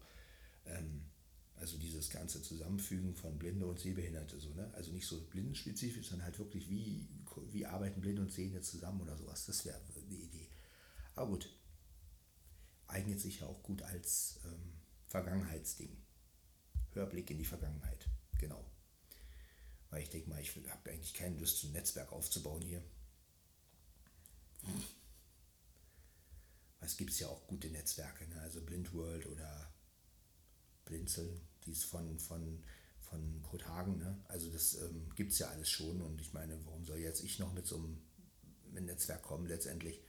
ähm, 0.67 1.07
also 1.55 1.79
dieses 1.79 2.11
ganze 2.11 2.43
Zusammenfügen 2.43 3.15
von 3.15 3.39
Blinde 3.39 3.67
und 3.67 3.81
Sehbehinderte, 3.81 4.39
so, 4.39 4.51
ne? 4.51 4.71
Also 4.75 4.93
nicht 4.93 5.07
so 5.07 5.19
blindenspezifisch, 5.31 6.07
sondern 6.07 6.27
halt 6.27 6.39
wirklich, 6.39 6.69
wie, 6.69 7.09
wie 7.53 7.65
arbeiten 7.65 8.03
Blinde 8.03 8.21
und 8.21 8.31
Sehende 8.31 8.61
zusammen 8.61 9.01
oder 9.01 9.17
sowas. 9.17 9.47
Das 9.47 9.65
wäre 9.65 9.81
eine 9.97 10.15
Idee. 10.15 10.47
Aber 11.15 11.31
gut, 11.31 11.49
eignet 12.87 13.19
sich 13.19 13.41
ja 13.41 13.47
auch 13.47 13.63
gut 13.63 13.81
als 13.81 14.41
ähm, 14.45 14.75
Vergangenheitsding. 15.07 15.97
Hörblick 16.93 17.31
in 17.31 17.39
die 17.39 17.47
Vergangenheit, 17.47 18.11
genau. 18.39 18.63
Weil 19.89 20.03
ich 20.03 20.11
denke 20.11 20.29
mal, 20.29 20.43
ich 20.43 20.55
habe 20.55 20.91
eigentlich 20.91 21.15
keine 21.15 21.39
Lust, 21.39 21.61
so 21.61 21.69
ein 21.69 21.73
Netzwerk 21.73 22.13
aufzubauen 22.13 22.61
hier. 22.61 22.83
Hm 24.65 24.85
es 26.85 26.97
gibt 26.97 27.19
ja 27.19 27.29
auch 27.29 27.47
gute 27.47 27.69
Netzwerke, 27.69 28.27
ne? 28.29 28.41
also 28.41 28.61
Blindworld 28.61 29.27
oder 29.27 29.73
Blinzeln, 30.85 31.41
die 31.65 31.73
ist 31.73 31.85
von, 31.85 32.19
von, 32.19 32.63
von 33.01 33.43
Kurt 33.43 33.67
Hagen, 33.67 33.99
ne? 33.99 34.23
also 34.29 34.51
das 34.51 34.75
ähm, 34.75 35.11
gibt 35.15 35.33
es 35.33 35.39
ja 35.39 35.49
alles 35.49 35.71
schon 35.71 36.01
und 36.03 36.21
ich 36.21 36.33
meine, 36.33 36.65
warum 36.67 36.85
soll 36.85 36.99
jetzt 36.99 37.23
ich 37.23 37.39
noch 37.39 37.53
mit 37.53 37.67
so 37.67 37.77
einem, 37.77 38.03
einem 38.71 38.87
Netzwerk 38.87 39.23
kommen 39.23 39.47
letztendlich? 39.47 40.01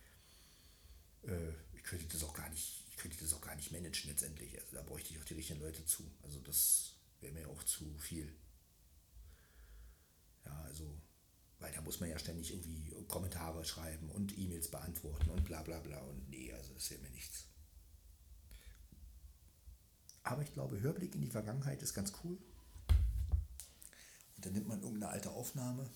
Äh, 1.24 1.52
ich 1.74 1.84
könnte 1.84 2.08
das 2.08 2.24
auch 2.24 2.34
gar 2.34 2.50
nicht, 2.50 2.84
ich 2.90 2.98
könnte 2.98 3.18
das 3.20 3.34
auch 3.34 3.42
gar 3.42 3.56
nicht 3.56 3.72
managen 3.72 4.10
letztendlich, 4.10 4.60
also 4.60 4.76
da 4.76 4.82
bräuchte 4.82 5.14
ich 5.14 5.20
auch 5.20 5.26
die 5.26 5.36
richtigen 5.36 5.62
Leute 5.62 5.86
zu, 5.86 6.04
also 6.24 6.40
das 6.42 6.96
wäre 7.22 7.34
mir 7.34 7.50
auch 7.50 7.64
zu 7.64 7.98
viel. 7.98 8.36
Ja, 10.46 10.62
also 10.64 11.02
weil 11.60 11.72
da 11.72 11.82
muss 11.82 12.00
man 12.00 12.10
ja 12.10 12.20
ständig 12.20 12.52
irgendwie 12.52 12.94
Kommentare 13.08 13.64
schreiben 13.64 14.10
und 14.10 14.38
E-Mails 14.38 14.70
beantworten 14.70 15.30
und 15.30 15.46
bla 15.46 15.62
bla 15.62 15.80
bla. 15.80 16.00
Und 16.00 16.30
nee, 16.30 16.52
also 16.54 16.74
das 16.74 16.90
wäre 16.92 17.02
mir 17.02 17.12
nichts. 17.12 17.46
Aber 20.24 20.42
ich 20.42 20.52
glaube, 20.54 20.82
Hörblick 20.82 21.14
in 21.16 21.22
die 21.22 21.30
Vergangenheit 21.30 21.82
ist 21.84 21.94
ganz 21.94 22.12
cool. 22.24 22.38
Und 24.36 24.46
dann 24.46 24.54
nimmt 24.54 24.68
man 24.68 24.82
irgendeine 24.82 25.12
alte 25.12 25.30
Aufnahme. 25.30 25.90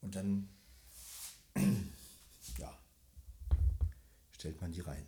Und 0.00 0.16
dann, 0.16 0.48
ja, 2.58 2.76
stellt 4.32 4.60
man 4.60 4.72
die 4.72 4.80
rein. 4.80 5.06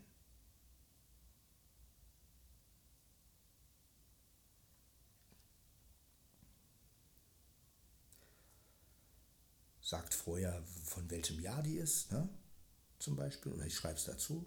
Sagt 9.95 10.13
vorher, 10.13 10.61
von 10.83 11.09
welchem 11.09 11.39
Jahr 11.39 11.63
die 11.63 11.77
ist, 11.77 12.11
ne? 12.11 12.29
zum 12.99 13.15
Beispiel, 13.15 13.53
oder 13.53 13.65
ich 13.65 13.77
schreibe 13.77 13.97
es 13.97 14.05
dazu. 14.05 14.45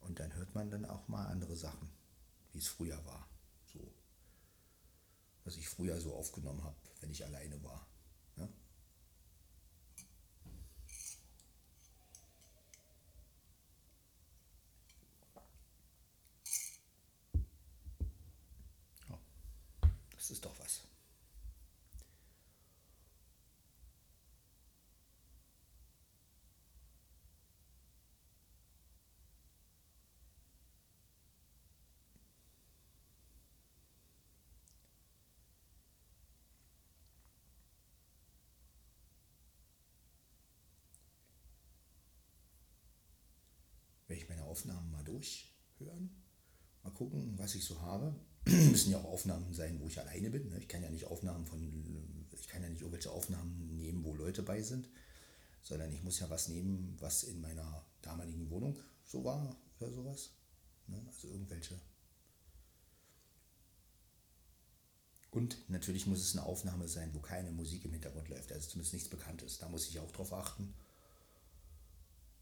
Und 0.00 0.18
dann 0.18 0.34
hört 0.34 0.54
man 0.54 0.70
dann 0.70 0.86
auch 0.86 1.06
mal 1.06 1.26
andere 1.26 1.54
Sachen, 1.54 1.90
wie 2.52 2.60
es 2.60 2.68
früher 2.68 3.04
war. 3.04 3.28
So. 3.74 3.92
Was 5.44 5.58
ich 5.58 5.68
früher 5.68 6.00
so 6.00 6.14
aufgenommen 6.14 6.64
habe, 6.64 6.76
wenn 7.00 7.10
ich 7.10 7.22
alleine 7.22 7.62
war. 7.62 7.86
Ne? 8.36 8.48
Ja, 19.10 19.18
das 20.16 20.30
ist 20.30 20.42
doch 20.42 20.58
was. 20.58 20.84
werde 44.12 44.22
ich 44.24 44.28
meine 44.28 44.41
Aufnahmen 44.52 44.90
mal 44.90 45.02
durchhören. 45.02 46.10
Mal 46.82 46.90
gucken, 46.90 47.38
was 47.38 47.54
ich 47.54 47.64
so 47.64 47.80
habe. 47.80 48.14
Müssen 48.44 48.90
ja 48.90 48.98
auch 48.98 49.12
Aufnahmen 49.12 49.54
sein, 49.54 49.80
wo 49.80 49.86
ich 49.86 49.98
alleine 49.98 50.28
bin. 50.28 50.50
Ne? 50.50 50.58
Ich 50.58 50.68
kann 50.68 50.82
ja 50.82 50.90
nicht 50.90 51.06
Aufnahmen 51.06 51.46
von, 51.46 52.26
ich 52.30 52.48
kann 52.48 52.62
ja 52.62 52.68
nicht 52.68 52.82
irgendwelche 52.82 53.10
Aufnahmen 53.10 53.74
nehmen, 53.76 54.04
wo 54.04 54.14
Leute 54.14 54.42
bei 54.42 54.60
sind, 54.60 54.90
sondern 55.62 55.90
ich 55.90 56.02
muss 56.02 56.20
ja 56.20 56.28
was 56.28 56.48
nehmen, 56.48 56.96
was 57.00 57.22
in 57.24 57.40
meiner 57.40 57.86
damaligen 58.02 58.50
Wohnung 58.50 58.78
so 59.04 59.24
war 59.24 59.56
oder 59.80 59.90
sowas. 59.90 60.30
Ne? 60.86 61.02
Also 61.06 61.28
irgendwelche. 61.28 61.80
Und 65.30 65.56
natürlich 65.70 66.06
muss 66.06 66.20
es 66.20 66.36
eine 66.36 66.44
Aufnahme 66.44 66.88
sein, 66.88 67.14
wo 67.14 67.20
keine 67.20 67.52
Musik 67.52 67.86
im 67.86 67.92
Hintergrund 67.92 68.28
läuft, 68.28 68.52
also 68.52 68.68
zumindest 68.68 68.92
nichts 68.92 69.08
Bekanntes. 69.08 69.56
Da 69.56 69.68
muss 69.70 69.88
ich 69.88 69.98
auch 69.98 70.12
drauf 70.12 70.34
achten. 70.34 70.74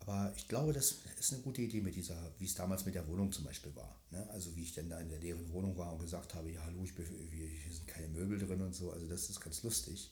Aber 0.01 0.33
ich 0.35 0.49
glaube, 0.49 0.73
das 0.73 0.97
ist 1.19 1.33
eine 1.33 1.43
gute 1.43 1.61
Idee 1.61 1.83
mit 1.83 1.95
dieser, 1.95 2.17
wie 2.39 2.47
es 2.47 2.55
damals 2.55 2.87
mit 2.87 2.95
der 2.95 3.07
Wohnung 3.07 3.31
zum 3.33 3.45
Beispiel 3.45 3.75
war. 3.77 4.01
Ne? 4.11 4.29
Also 4.31 4.57
wie 4.57 4.63
ich 4.63 4.73
dann 4.73 4.89
da 4.89 4.99
in 4.99 5.09
der 5.09 5.19
leeren 5.19 5.51
Wohnung 5.53 5.77
war 5.77 5.93
und 5.93 6.01
gesagt 6.01 6.35
habe, 6.35 6.51
ja 6.51 6.63
hallo, 6.65 6.83
ich 6.85 6.95
bin, 6.95 7.07
hier 7.07 7.73
sind 7.73 7.87
keine 7.87 8.09
Möbel 8.09 8.39
drin 8.39 8.63
und 8.63 8.75
so. 8.75 8.91
Also 8.91 9.07
das 9.07 9.29
ist 9.29 9.41
ganz 9.41 9.63
lustig. 9.63 10.11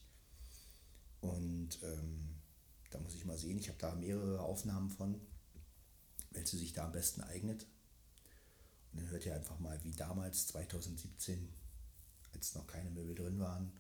Und 1.21 1.79
ähm, 1.83 2.37
da 2.91 2.99
muss 3.01 3.15
ich 3.15 3.25
mal 3.25 3.39
sehen, 3.39 3.59
ich 3.59 3.69
habe 3.69 3.79
da 3.79 3.95
mehrere 3.95 4.41
Aufnahmen 4.41 4.91
von, 4.91 5.21
welche 6.31 6.59
sich 6.59 6.75
da 6.75 6.85
am 6.85 6.93
besten 6.93 7.23
eignet. 7.23 7.67
Und 8.93 9.01
dann 9.01 9.11
hört 9.11 9.25
ihr 9.27 9.35
einfach 9.35 9.59
mal, 9.59 9.83
wie 9.85 9.93
damals 9.93 10.49
2017, 10.49 11.49
als 12.35 12.55
noch 12.55 12.67
keine 12.67 12.91
Möbel 12.91 13.15
drin 13.15 13.39
waren. 13.41 13.73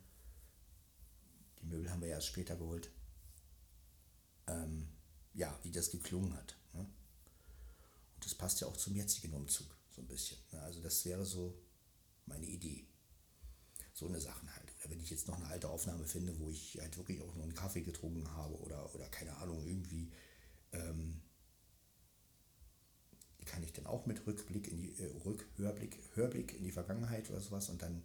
Die 1.61 1.67
Möbel 1.67 1.91
haben 1.91 2.01
wir 2.01 2.09
erst 2.09 2.29
später 2.29 2.57
geholt. 2.57 2.91
Ähm, 4.47 4.89
ja, 5.39 5.57
wie 5.63 5.71
das 5.71 5.91
geklungen 5.91 6.35
hat. 6.35 6.57
Ne? 6.75 6.81
Und 6.81 8.25
das 8.25 8.35
passt 8.35 8.61
ja 8.61 8.67
auch 8.67 8.77
zum 8.77 8.97
jetzigen 8.97 9.33
Umzug 9.33 9.69
so 9.95 10.03
ein 10.03 10.09
bisschen. 10.09 10.37
Ne? 10.53 10.61
Also 10.63 10.81
das 10.81 11.05
wäre 11.05 11.25
so 11.25 11.57
meine 12.27 12.47
Idee. 12.47 12.87
So 13.95 14.09
eine 14.09 14.21
Sachen 14.21 14.53
halt. 14.55 14.75
Oder 14.79 14.91
wenn 14.91 15.01
ich 15.01 15.11
jetzt 15.11 15.29
noch 15.29 15.37
eine 15.37 15.47
alte 15.47 15.69
Aufnahme 15.69 16.07
finde, 16.07 16.39
wo 16.41 16.51
ich 16.51 16.79
halt 16.81 16.97
wirklich 16.97 17.23
auch 17.23 17.35
nur 17.35 17.45
einen 17.45 17.55
Kaffee 17.55 17.83
getrunken 17.83 18.29
habe 18.33 18.55
oder, 18.59 18.95
oder 18.95 19.09
keine 19.09 19.37
Ahnung, 19.37 19.65
irgendwie, 19.65 20.11
ähm, 20.73 21.21
kann 23.47 23.63
ich 23.63 23.73
dann 23.73 23.87
auch 23.87 24.07
mit 24.07 24.27
Rückblick 24.27 24.69
in 24.69 24.77
die 24.77 24.93
äh, 24.99 25.11
Rück, 25.25 25.47
Hörblick, 25.57 25.99
Hörblick 26.15 26.55
in 26.55 26.65
die 26.65 26.73
Vergangenheit 26.73 27.31
oder 27.31 27.41
sowas 27.41 27.71
und 27.71 27.81
dann 27.81 28.03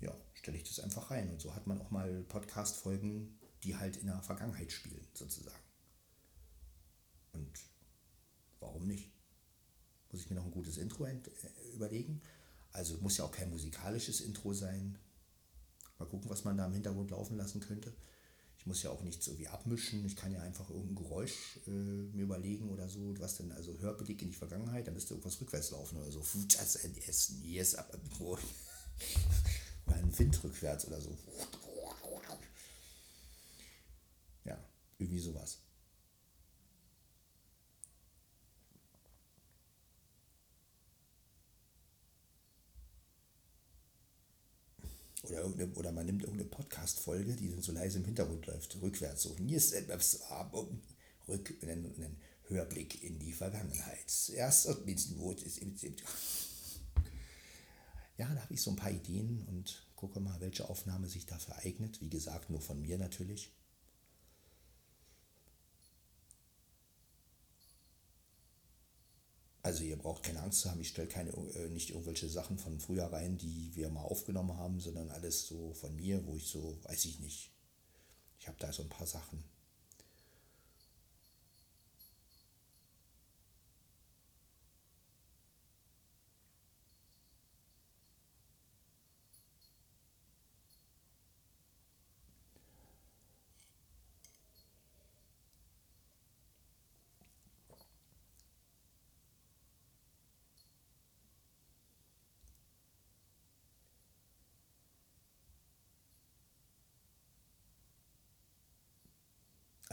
ja, 0.00 0.14
stelle 0.34 0.58
ich 0.58 0.64
das 0.64 0.80
einfach 0.80 1.10
rein. 1.10 1.30
Und 1.30 1.40
so 1.40 1.54
hat 1.54 1.66
man 1.66 1.80
auch 1.80 1.90
mal 1.90 2.22
Podcast-Folgen, 2.24 3.38
die 3.62 3.76
halt 3.76 3.96
in 3.96 4.06
der 4.08 4.20
Vergangenheit 4.22 4.70
spielen, 4.70 5.06
sozusagen. 5.14 5.65
Und 7.36 7.52
warum 8.60 8.86
nicht? 8.86 9.10
Muss 10.10 10.22
ich 10.22 10.30
mir 10.30 10.36
noch 10.36 10.46
ein 10.46 10.50
gutes 10.50 10.78
Intro 10.78 11.04
äh, 11.06 11.20
überlegen. 11.74 12.22
Also 12.72 12.96
muss 12.98 13.16
ja 13.16 13.24
auch 13.24 13.32
kein 13.32 13.50
musikalisches 13.50 14.20
Intro 14.20 14.52
sein. 14.52 14.98
Mal 15.98 16.06
gucken, 16.06 16.30
was 16.30 16.44
man 16.44 16.56
da 16.56 16.66
im 16.66 16.72
Hintergrund 16.72 17.10
laufen 17.10 17.36
lassen 17.36 17.60
könnte. 17.60 17.94
Ich 18.58 18.66
muss 18.66 18.82
ja 18.82 18.90
auch 18.90 19.02
nichts 19.02 19.26
irgendwie 19.26 19.48
abmischen. 19.48 20.04
Ich 20.04 20.16
kann 20.16 20.32
ja 20.32 20.40
einfach 20.40 20.68
irgendein 20.70 20.96
Geräusch 20.96 21.60
äh, 21.66 21.70
mir 21.70 22.24
überlegen 22.24 22.70
oder 22.70 22.88
so. 22.88 23.14
Was 23.18 23.36
denn? 23.36 23.52
Also 23.52 23.78
Hörblick 23.78 24.20
in 24.22 24.28
die 24.28 24.34
Vergangenheit, 24.34 24.86
da 24.86 24.92
müsste 24.92 25.14
irgendwas 25.14 25.40
rückwärts 25.40 25.70
laufen 25.70 25.98
oder 25.98 26.10
so. 26.10 26.20
Das 26.20 26.76
Essen, 26.76 27.42
yes, 27.44 27.76
Mal 29.86 29.94
ein 29.94 30.18
Wind 30.18 30.42
rückwärts 30.42 30.86
oder 30.86 31.00
so. 31.00 31.16
Ja, 34.44 34.58
irgendwie 34.98 35.20
sowas. 35.20 35.65
Oder, 45.30 45.76
oder 45.76 45.92
man 45.92 46.06
nimmt 46.06 46.22
irgendeine 46.22 46.48
Podcast-Folge, 46.48 47.34
die 47.34 47.50
dann 47.50 47.62
so 47.62 47.72
leise 47.72 47.98
im 47.98 48.04
Hintergrund 48.04 48.46
läuft, 48.46 48.80
rückwärts 48.80 49.22
so. 49.22 49.36
Hier 49.36 49.56
ist 49.56 49.72
etwas 49.72 50.30
rück, 51.28 51.54
einen 51.62 52.16
Hörblick 52.48 53.02
in 53.02 53.18
die 53.18 53.32
Vergangenheit. 53.32 54.30
Erst 54.34 54.66
und 54.66 55.18
Wort 55.18 55.42
ist 55.42 55.58
Ja, 58.18 58.32
da 58.32 58.40
habe 58.40 58.54
ich 58.54 58.62
so 58.62 58.70
ein 58.70 58.76
paar 58.76 58.90
Ideen 58.90 59.44
und 59.46 59.86
gucke 59.94 60.20
mal, 60.20 60.40
welche 60.40 60.68
Aufnahme 60.68 61.08
sich 61.08 61.26
dafür 61.26 61.56
eignet. 61.56 62.00
Wie 62.00 62.08
gesagt, 62.08 62.48
nur 62.48 62.60
von 62.60 62.80
mir 62.80 62.96
natürlich. 62.98 63.52
Also 69.76 69.84
ihr 69.84 69.98
braucht 69.98 70.22
keine 70.22 70.40
Angst 70.40 70.60
zu 70.60 70.70
haben, 70.70 70.80
ich 70.80 70.88
stelle 70.88 71.06
keine, 71.06 71.32
äh, 71.32 71.68
nicht 71.68 71.90
irgendwelche 71.90 72.30
Sachen 72.30 72.56
von 72.56 72.80
früher 72.80 73.12
rein, 73.12 73.36
die 73.36 73.72
wir 73.74 73.90
mal 73.90 74.00
aufgenommen 74.00 74.56
haben, 74.56 74.80
sondern 74.80 75.10
alles 75.10 75.46
so 75.46 75.74
von 75.74 75.94
mir, 75.94 76.26
wo 76.26 76.34
ich 76.34 76.48
so, 76.48 76.78
weiß 76.84 77.04
ich 77.04 77.20
nicht. 77.20 77.52
Ich 78.40 78.48
habe 78.48 78.56
da 78.58 78.72
so 78.72 78.84
ein 78.84 78.88
paar 78.88 79.06
Sachen. 79.06 79.44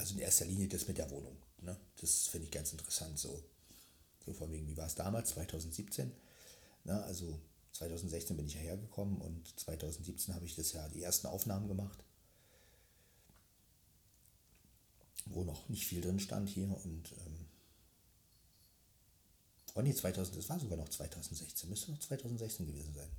Also 0.03 0.15
in 0.15 0.19
erster 0.19 0.43
Linie 0.43 0.67
das 0.67 0.85
mit 0.89 0.97
der 0.97 1.09
Wohnung. 1.11 1.37
Ne? 1.61 1.77
Das 2.01 2.27
finde 2.27 2.43
ich 2.43 2.51
ganz 2.51 2.73
interessant. 2.73 3.17
So, 3.17 3.41
so 4.25 4.33
von 4.33 4.51
wegen, 4.51 4.67
wie 4.67 4.75
war 4.75 4.85
es 4.85 4.95
damals, 4.95 5.29
2017? 5.29 6.11
Ne? 6.83 7.01
Also 7.05 7.39
2016 7.71 8.35
bin 8.35 8.45
ich 8.45 8.51
hierher 8.51 8.75
gekommen 8.75 9.21
und 9.21 9.57
2017 9.57 10.35
habe 10.35 10.45
ich 10.45 10.57
das 10.57 10.73
ja 10.73 10.89
die 10.89 11.03
ersten 11.03 11.27
Aufnahmen 11.27 11.69
gemacht. 11.69 12.03
Wo 15.27 15.45
noch 15.45 15.69
nicht 15.69 15.87
viel 15.87 16.01
drin 16.01 16.19
stand 16.19 16.49
hier 16.49 16.67
und 16.83 17.13
ähm, 17.13 17.45
oh 19.75 19.81
nee, 19.81 19.93
2000, 19.93 20.35
das 20.35 20.49
war 20.49 20.59
sogar 20.59 20.77
noch 20.77 20.89
2016, 20.89 21.69
müsste 21.69 21.91
noch 21.91 21.99
2016 21.99 22.65
gewesen 22.65 22.93
sein. 22.93 23.09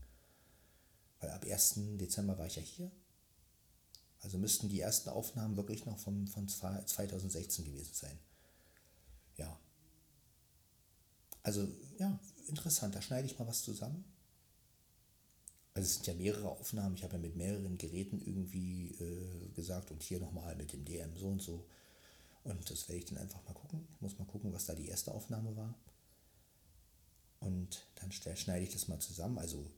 Weil 1.21 1.31
ab 1.31 1.47
1. 1.47 1.77
Dezember 1.97 2.37
war 2.37 2.45
ich 2.45 2.57
ja 2.57 2.63
hier 2.63 2.91
also 4.25 4.39
müssten 4.39 4.71
die 4.71 4.81
ersten 4.81 5.11
Aufnahmen 5.11 5.57
wirklich 5.57 5.85
noch 5.85 5.99
von, 5.99 6.27
von 6.27 6.49
2016 6.49 7.67
gewesen 7.67 7.93
sein. 7.93 8.19
Ja. 9.37 9.61
Also, 11.43 11.69
ja, 11.99 12.19
interessant. 12.49 12.95
Da 12.95 13.03
schneide 13.03 13.27
ich 13.27 13.39
mal 13.39 13.47
was 13.47 13.63
zusammen. 13.63 14.03
Also 15.75 15.87
es 15.87 15.95
sind 15.97 16.07
ja 16.07 16.15
mehrere 16.15 16.49
Aufnahmen. 16.49 16.95
Ich 16.95 17.05
habe 17.05 17.15
ja 17.15 17.19
mit 17.19 17.37
mehreren 17.37 17.77
Geräten 17.77 18.19
irgendwie 18.19 18.93
äh, 18.93 19.49
gesagt 19.55 19.91
und 19.91 20.03
hier 20.03 20.21
nochmal 20.21 20.57
mit 20.57 20.73
dem 20.73 20.87
DM 20.87 21.15
so 21.17 21.29
und 21.29 21.43
so. 21.43 21.67
Und 22.45 22.71
das 22.71 22.89
werde 22.89 23.01
ich 23.01 23.05
dann 23.05 23.19
einfach 23.19 23.45
mal 23.45 23.53
gucken. 23.53 23.87
Ich 23.91 24.01
muss 24.01 24.19
mal 24.19 24.25
gucken, 24.25 24.55
was 24.55 24.65
da 24.65 24.75
die 24.75 24.89
erste 24.89 25.13
Aufnahme 25.13 25.55
war. 25.55 25.75
Und 27.41 27.87
dann 27.97 28.11
schneide 28.11 28.65
ich 28.65 28.73
das 28.73 28.89
mal 28.89 29.01
zusammen. 29.01 29.37
Also 29.37 29.71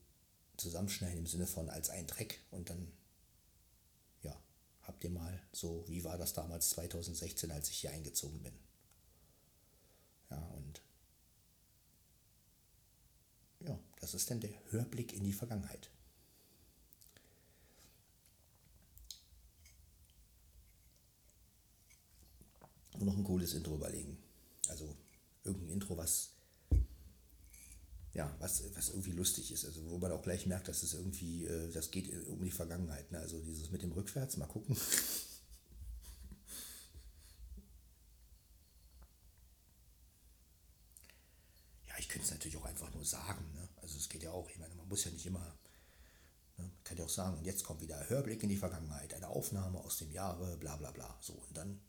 zusammenschneiden 0.57 1.19
im 1.19 1.27
Sinne 1.27 1.49
von 1.49 1.69
als 1.69 1.91
ein 1.91 2.07
Track 2.07 2.39
und 2.53 2.71
dann 2.71 2.93
dir 5.01 5.11
mal 5.11 5.43
so, 5.53 5.85
wie 5.89 6.05
war 6.05 6.19
das 6.19 6.33
damals 6.33 6.71
2016, 6.71 7.51
als 7.51 7.69
ich 7.71 7.79
hier 7.79 7.93
eingezogen 7.93 8.43
bin. 8.43 8.55
Ja, 10.31 10.39
und 10.39 10.83
ja, 13.61 13.79
das 14.01 14.15
ist 14.15 14.31
dann 14.31 14.41
der 14.41 14.53
Hörblick 14.71 15.13
in 15.13 15.25
die 15.25 15.33
Vergangenheit. 15.33 15.91
Und 22.95 23.05
noch 23.05 23.17
ein 23.17 23.25
cooles 23.25 23.55
Intro 23.55 23.75
überlegen. 23.75 24.17
Also 24.69 24.97
irgendein 25.45 25.71
Intro, 25.71 25.97
was 25.97 26.36
ja, 28.17 28.35
was, 28.39 28.65
was 28.75 28.89
irgendwie 28.89 29.13
lustig 29.13 29.53
ist. 29.53 29.67
Also 29.67 29.85
wo 29.91 29.99
man 29.99 30.11
auch 30.11 30.23
gleich 30.23 30.47
merkt, 30.47 30.69
dass 30.69 30.83
es 30.83 30.95
irgendwie, 30.95 31.45
äh, 31.45 31.71
das 31.73 31.91
geht 31.91 32.11
um 32.29 32.43
die 32.43 32.51
Vergangenheit. 32.51 33.13
Ne? 33.13 33.19
Also 33.19 33.39
dieses 33.43 33.71
mit 33.71 33.83
dem 33.83 33.93
Rückwärts, 33.93 34.39
mal 34.39 34.47
gucken. 34.47 34.75
ja, 41.89 41.95
ich 41.99 42.09
könnte 42.09 42.25
es 42.25 42.31
natürlich 42.31 42.57
auch 42.57 42.65
einfach 42.65 42.93
nur 42.95 43.05
sagen. 43.05 43.45
Ne? 43.55 43.69
Also 43.83 43.99
es 43.99 44.09
geht 44.09 44.23
ja 44.23 44.31
auch, 44.31 44.49
ich 44.49 44.59
meine, 44.59 44.75
man 44.77 44.89
muss 44.89 45.05
ja 45.05 45.11
nicht 45.11 45.27
immer, 45.27 45.55
ne? 46.57 46.71
kann 46.85 46.97
ja 46.97 47.05
auch 47.05 47.11
sagen, 47.11 47.37
und 47.37 47.45
jetzt 47.45 47.65
kommt 47.65 47.83
wieder 47.83 48.09
Hörblick 48.09 48.43
in 48.43 48.49
die 48.49 48.57
Vergangenheit, 48.57 49.13
eine 49.13 49.29
Aufnahme 49.29 49.79
aus 49.81 49.99
dem 49.99 50.11
Jahre, 50.11 50.57
bla 50.57 50.77
bla 50.77 50.91
bla. 50.91 51.19
So, 51.21 51.35
und 51.35 51.55
dann 51.55 51.81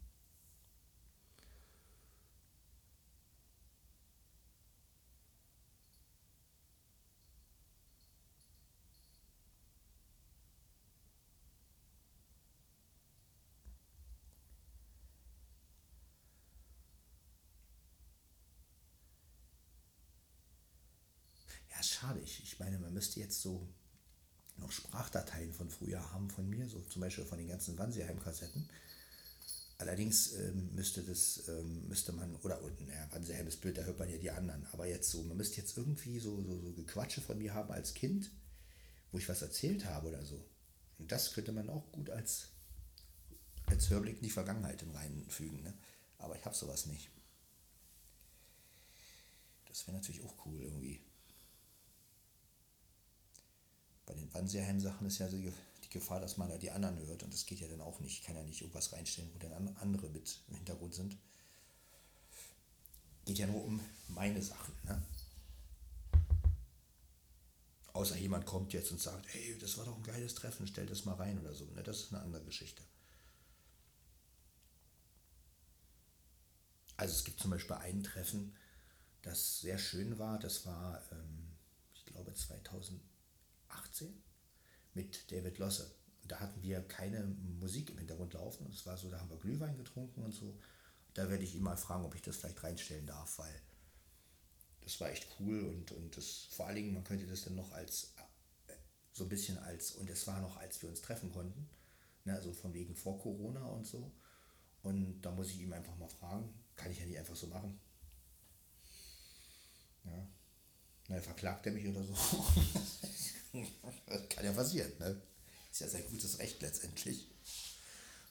Ja, 21.77 21.81
ist 21.81 21.96
schade. 22.07 22.19
Ich, 22.21 22.43
ich 22.43 22.59
meine, 22.59 22.79
man 22.79 22.93
müsste 22.93 23.19
jetzt 23.19 23.41
so 23.41 23.67
noch 24.57 24.71
Sprachdateien 24.71 25.53
von 25.53 25.69
früher 25.69 26.11
haben 26.11 26.29
von 26.29 26.49
mir, 26.49 26.67
so 26.67 26.81
zum 26.81 27.01
Beispiel 27.01 27.25
von 27.25 27.37
den 27.37 27.47
ganzen 27.47 27.77
Wannseeheim-Kassetten. 27.77 28.67
Allerdings 29.77 30.33
ähm, 30.33 30.73
müsste 30.73 31.03
das, 31.03 31.47
ähm, 31.47 31.87
müsste 31.87 32.11
man, 32.11 32.35
oder 32.37 32.63
unten, 32.63 32.89
ja, 32.89 33.07
Wannseeheim 33.11 33.45
ist 33.45 33.61
blöd, 33.61 33.77
da 33.77 33.83
hört 33.83 33.99
man 33.99 34.09
ja 34.09 34.17
die 34.17 34.31
anderen. 34.31 34.65
Aber 34.71 34.87
jetzt 34.87 35.11
so, 35.11 35.21
man 35.23 35.37
müsste 35.37 35.57
jetzt 35.57 35.77
irgendwie 35.77 36.19
so, 36.19 36.41
so, 36.41 36.59
so 36.59 36.73
Gequatsche 36.73 37.21
von 37.21 37.37
mir 37.37 37.53
haben 37.53 37.71
als 37.71 37.93
Kind, 37.93 38.31
wo 39.11 39.19
ich 39.19 39.29
was 39.29 39.43
erzählt 39.43 39.85
habe 39.85 40.07
oder 40.07 40.25
so. 40.25 40.43
Und 40.97 41.11
das 41.11 41.33
könnte 41.33 41.51
man 41.51 41.69
auch 41.69 41.91
gut 41.91 42.09
als, 42.09 42.47
als 43.67 43.91
Hörblick 43.91 44.17
in 44.17 44.23
die 44.23 44.31
Vergangenheit 44.31 44.81
im 44.81 44.91
Reinen 44.91 45.29
fügen. 45.29 45.61
Ne? 45.61 45.77
Aber 46.17 46.35
ich 46.35 46.43
habe 46.43 46.55
sowas 46.55 46.87
nicht. 46.87 47.11
Das 49.67 49.85
wäre 49.85 49.95
natürlich 49.95 50.23
auch 50.23 50.47
cool 50.47 50.59
irgendwie. 50.59 51.06
Bei 54.07 54.13
den 54.13 54.33
Wannseeheim-Sachen 54.33 55.05
ist 55.05 55.19
ja 55.19 55.27
die 55.27 55.51
Gefahr, 55.89 56.19
dass 56.19 56.37
man 56.37 56.49
da 56.49 56.57
die 56.57 56.71
anderen 56.71 56.97
hört 57.05 57.23
und 57.23 57.33
das 57.33 57.45
geht 57.45 57.59
ja 57.59 57.67
dann 57.67 57.81
auch 57.81 57.99
nicht. 57.99 58.19
Ich 58.19 58.25
kann 58.25 58.35
ja 58.35 58.43
nicht 58.43 58.61
irgendwas 58.61 58.91
reinstellen, 58.93 59.29
wo 59.33 59.37
dann 59.37 59.75
andere 59.77 60.09
mit 60.09 60.39
im 60.47 60.55
Hintergrund 60.55 60.95
sind. 60.95 61.17
Geht 63.25 63.37
ja 63.37 63.47
nur 63.47 63.63
um 63.63 63.81
meine 64.07 64.41
Sachen. 64.41 64.73
Ne? 64.83 65.03
Außer 67.91 68.15
jemand 68.15 68.45
kommt 68.45 68.71
jetzt 68.71 68.91
und 68.91 69.01
sagt, 69.01 69.25
hey, 69.33 69.57
das 69.59 69.77
war 69.77 69.85
doch 69.85 69.97
ein 69.97 70.03
geiles 70.03 70.35
Treffen, 70.35 70.67
stell 70.67 70.85
das 70.85 71.03
mal 71.03 71.15
rein 71.15 71.37
oder 71.39 71.53
so. 71.53 71.65
Ne? 71.65 71.83
Das 71.83 71.99
ist 71.99 72.13
eine 72.13 72.23
andere 72.23 72.45
Geschichte. 72.45 72.83
Also 76.95 77.13
es 77.13 77.25
gibt 77.25 77.41
zum 77.41 77.51
Beispiel 77.51 77.75
ein 77.75 78.03
Treffen, 78.03 78.55
das 79.21 79.59
sehr 79.59 79.77
schön 79.77 80.17
war. 80.17 80.39
Das 80.39 80.65
war, 80.65 81.01
ähm, 81.11 81.57
ich 81.93 82.05
glaube, 82.05 82.33
2000. 82.33 83.01
18 83.69 84.23
mit 84.93 85.31
David 85.31 85.57
Losse. 85.57 85.95
Und 86.21 86.31
da 86.31 86.39
hatten 86.39 86.61
wir 86.61 86.81
keine 86.81 87.23
Musik 87.23 87.89
im 87.91 87.97
Hintergrund 87.97 88.33
laufen 88.33 88.65
und 88.65 88.73
es 88.73 88.85
war 88.85 88.97
so, 88.97 89.09
da 89.09 89.19
haben 89.19 89.29
wir 89.29 89.37
Glühwein 89.37 89.77
getrunken 89.77 90.23
und 90.23 90.31
so. 90.31 90.59
Da 91.13 91.29
werde 91.29 91.43
ich 91.43 91.55
ihn 91.55 91.63
mal 91.63 91.77
fragen, 91.77 92.05
ob 92.05 92.15
ich 92.15 92.21
das 92.21 92.37
vielleicht 92.37 92.63
reinstellen 92.63 93.07
darf, 93.07 93.37
weil 93.39 93.61
das 94.81 94.99
war 94.99 95.09
echt 95.09 95.27
cool 95.39 95.63
und, 95.63 95.91
und 95.91 96.15
das 96.15 96.47
vor 96.51 96.67
allen 96.67 96.75
Dingen, 96.75 96.93
man 96.93 97.03
könnte 97.03 97.27
das 97.27 97.43
dann 97.43 97.55
noch 97.55 97.71
als 97.71 98.13
so 99.17 99.23
ein 99.23 99.29
bisschen 99.29 99.57
als, 99.57 99.93
und 99.93 100.09
es 100.09 100.27
war 100.27 100.39
noch, 100.41 100.57
als 100.57 100.81
wir 100.81 100.89
uns 100.89 101.01
treffen 101.01 101.31
konnten, 101.31 101.67
ne, 102.23 102.35
also 102.35 102.53
von 102.53 102.73
wegen 102.73 102.95
vor 102.95 103.19
Corona 103.19 103.65
und 103.65 103.85
so. 103.85 104.11
Und 104.83 105.21
da 105.21 105.31
muss 105.31 105.49
ich 105.49 105.59
ihm 105.59 105.73
einfach 105.73 105.97
mal 105.97 106.07
fragen, 106.07 106.53
kann 106.75 106.91
ich 106.91 106.99
ja 106.99 107.05
nicht 107.05 107.17
einfach 107.17 107.35
so 107.35 107.47
machen. 107.47 107.79
Ja. 110.05 110.29
Na, 111.07 111.21
verklagt 111.21 111.65
er 111.65 111.71
mich 111.71 111.87
oder 111.87 112.03
so. 112.03 112.13
Kann 114.29 114.45
ja 114.45 114.51
passieren, 114.51 114.91
ne? 114.99 115.21
Ist 115.71 115.81
ja 115.81 115.87
sein 115.87 116.03
gutes 116.09 116.39
Recht 116.39 116.61
letztendlich. 116.61 117.27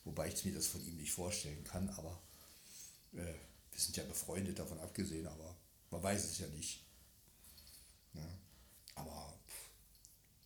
Wobei 0.05 0.29
ich 0.29 0.45
mir 0.45 0.55
das 0.55 0.67
von 0.67 0.87
ihm 0.87 0.97
nicht 0.97 1.12
vorstellen 1.12 1.65
kann, 1.65 1.89
aber 1.91 2.21
äh, 3.12 3.35
wir 3.73 3.81
sind 3.81 3.97
ja 3.97 4.05
befreundet 4.05 4.59
davon 4.59 4.79
abgesehen, 4.79 5.27
aber 5.27 5.57
man 5.91 6.03
weiß 6.03 6.25
es 6.25 6.39
ja 6.39 6.47
nicht. 6.49 6.85
Ne? 8.12 8.27
Aber 8.95 9.39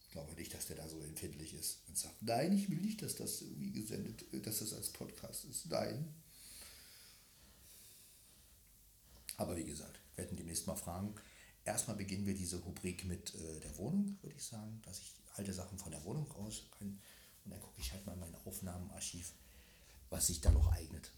ich 0.02 0.10
glaube 0.10 0.32
nicht, 0.34 0.54
dass 0.54 0.66
der 0.66 0.76
da 0.76 0.88
so 0.88 1.00
empfindlich 1.02 1.54
ist 1.54 1.78
und 1.88 1.98
sagt, 1.98 2.22
nein, 2.22 2.56
ich 2.56 2.70
will 2.70 2.80
nicht, 2.80 3.02
dass 3.02 3.16
das 3.16 3.42
irgendwie 3.42 3.72
gesendet, 3.72 4.24
dass 4.46 4.60
das 4.60 4.72
als 4.72 4.90
Podcast 4.90 5.44
ist. 5.44 5.66
Nein. 5.66 6.14
Aber 9.36 9.56
wie 9.56 9.64
gesagt, 9.64 9.98
werden 10.16 10.36
demnächst 10.36 10.66
mal 10.66 10.76
fragen. 10.76 11.14
Erstmal 11.64 11.96
beginnen 11.96 12.26
wir 12.26 12.34
diese 12.34 12.58
Rubrik 12.58 13.04
mit 13.04 13.34
äh, 13.34 13.60
der 13.60 13.76
Wohnung, 13.76 14.18
würde 14.22 14.36
ich 14.36 14.44
sagen, 14.44 14.80
dass 14.84 15.00
ich 15.00 15.12
alte 15.34 15.52
Sachen 15.52 15.78
von 15.78 15.92
der 15.92 16.02
Wohnung 16.04 16.30
raus 16.32 16.64
kann. 16.78 16.98
Und 17.44 17.50
dann 17.50 17.60
gucke 17.60 17.80
ich 17.80 17.92
halt 17.92 18.04
mal 18.06 18.14
in 18.14 18.20
mein 18.20 18.34
Aufnahmenarchiv, 18.44 19.32
was 20.08 20.26
sich 20.26 20.40
da 20.40 20.50
noch 20.50 20.72
eignet. 20.72 21.10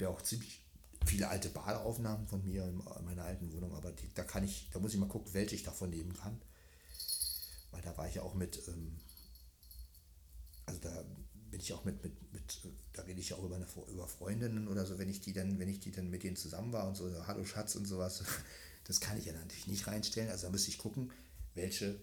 Habe 0.00 0.04
ja 0.04 0.16
auch 0.16 0.22
ziemlich 0.22 0.60
viele 1.04 1.28
alte 1.28 1.50
Badeaufnahmen 1.50 2.26
von 2.26 2.42
mir 2.44 2.64
in 2.64 2.82
meiner 3.04 3.24
alten 3.24 3.52
Wohnung, 3.52 3.74
aber 3.74 3.92
die, 3.92 4.12
da 4.14 4.24
kann 4.24 4.44
ich, 4.44 4.70
da 4.72 4.78
muss 4.78 4.94
ich 4.94 5.00
mal 5.00 5.08
gucken, 5.08 5.32
welche 5.34 5.54
ich 5.54 5.62
davon 5.62 5.90
nehmen 5.90 6.14
kann. 6.14 6.40
Weil 7.70 7.82
da 7.82 7.96
war 7.96 8.08
ich 8.08 8.14
ja 8.14 8.22
auch 8.22 8.34
mit, 8.34 8.66
ähm, 8.68 8.98
also 10.66 10.80
da 10.80 11.04
bin 11.50 11.60
ich 11.60 11.72
auch 11.72 11.84
mit, 11.84 12.02
mit, 12.02 12.32
mit 12.32 12.60
da 12.92 13.02
rede 13.02 13.20
ich 13.20 13.30
ja 13.30 13.36
auch 13.36 13.44
über, 13.44 13.56
eine, 13.56 13.66
über 13.88 14.06
Freundinnen 14.08 14.68
oder 14.68 14.86
so, 14.86 14.98
wenn 14.98 15.08
ich 15.08 15.20
die 15.20 15.32
dann, 15.32 15.58
wenn 15.58 15.68
ich 15.68 15.80
die 15.80 15.92
dann 15.92 16.10
mit 16.10 16.22
denen 16.22 16.36
zusammen 16.36 16.72
war 16.72 16.86
und 16.88 16.96
so, 16.96 17.26
Hallo 17.26 17.44
Schatz 17.44 17.74
und 17.76 17.86
sowas, 17.86 18.22
das 18.84 19.00
kann 19.00 19.18
ich 19.18 19.26
ja 19.26 19.32
natürlich 19.32 19.66
nicht 19.66 19.86
reinstellen. 19.86 20.30
Also 20.30 20.46
da 20.46 20.50
müsste 20.50 20.70
ich 20.70 20.78
gucken, 20.78 21.12
welche, 21.54 22.00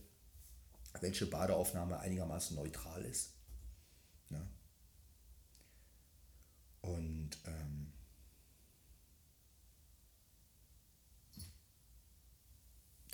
welche 1.02 1.26
Badeaufnahme 1.26 2.00
einigermaßen 2.00 2.56
neutral 2.56 3.04
ist. 3.06 3.32
Ja. 4.30 4.48
Und 6.82 7.38
ähm, 7.46 7.87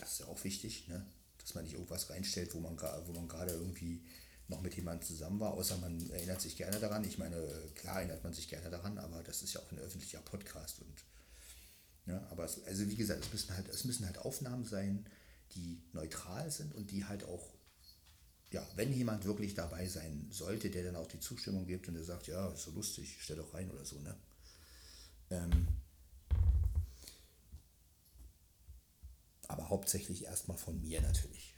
das 0.03 0.13
ist 0.13 0.19
ja 0.19 0.27
auch 0.27 0.43
wichtig, 0.43 0.87
ne? 0.87 1.05
dass 1.39 1.55
man 1.55 1.63
nicht 1.63 1.73
irgendwas 1.73 2.09
reinstellt, 2.09 2.53
wo 2.53 2.59
man, 2.59 2.77
wo 2.77 3.13
man 3.13 3.27
gerade 3.27 3.53
irgendwie 3.53 4.03
noch 4.47 4.61
mit 4.61 4.75
jemandem 4.75 5.07
zusammen 5.07 5.39
war, 5.39 5.53
außer 5.53 5.77
man 5.77 6.09
erinnert 6.09 6.41
sich 6.41 6.57
gerne 6.57 6.79
daran. 6.79 7.03
Ich 7.05 7.17
meine, 7.17 7.37
klar 7.75 7.97
erinnert 7.99 8.23
man 8.23 8.33
sich 8.33 8.47
gerne 8.49 8.69
daran, 8.69 8.97
aber 8.97 9.23
das 9.23 9.41
ist 9.41 9.53
ja 9.53 9.61
auch 9.61 9.71
ein 9.71 9.79
öffentlicher 9.79 10.21
Podcast. 10.21 10.79
Und, 10.81 11.03
ja, 12.05 12.25
aber 12.29 12.45
es, 12.45 12.63
also 12.65 12.87
wie 12.87 12.95
gesagt, 12.95 13.25
es 13.25 13.31
müssen, 13.31 13.55
halt, 13.55 13.69
es 13.69 13.85
müssen 13.85 14.05
halt 14.05 14.17
Aufnahmen 14.19 14.65
sein, 14.65 15.07
die 15.55 15.81
neutral 15.93 16.51
sind 16.51 16.73
und 16.75 16.91
die 16.91 17.05
halt 17.05 17.23
auch 17.23 17.53
ja, 18.51 18.65
wenn 18.75 18.93
jemand 18.93 19.25
wirklich 19.25 19.55
dabei 19.55 19.87
sein 19.87 20.27
sollte, 20.29 20.69
der 20.69 20.83
dann 20.83 20.95
auch 20.95 21.07
die 21.07 21.19
Zustimmung 21.19 21.65
gibt 21.65 21.87
und 21.87 21.95
der 21.95 22.03
sagt, 22.03 22.27
ja, 22.27 22.49
ist 22.49 22.65
so 22.65 22.71
lustig, 22.71 23.17
stell 23.19 23.37
doch 23.37 23.51
rein 23.55 23.71
oder 23.71 23.83
so, 23.83 23.99
ne? 23.99 24.15
Ähm, 25.31 25.67
aber 29.47 29.62
hauptsächlich 29.73 30.25
erstmal 30.25 30.57
von 30.57 30.79
mir 30.79 31.01
natürlich. 31.01 31.55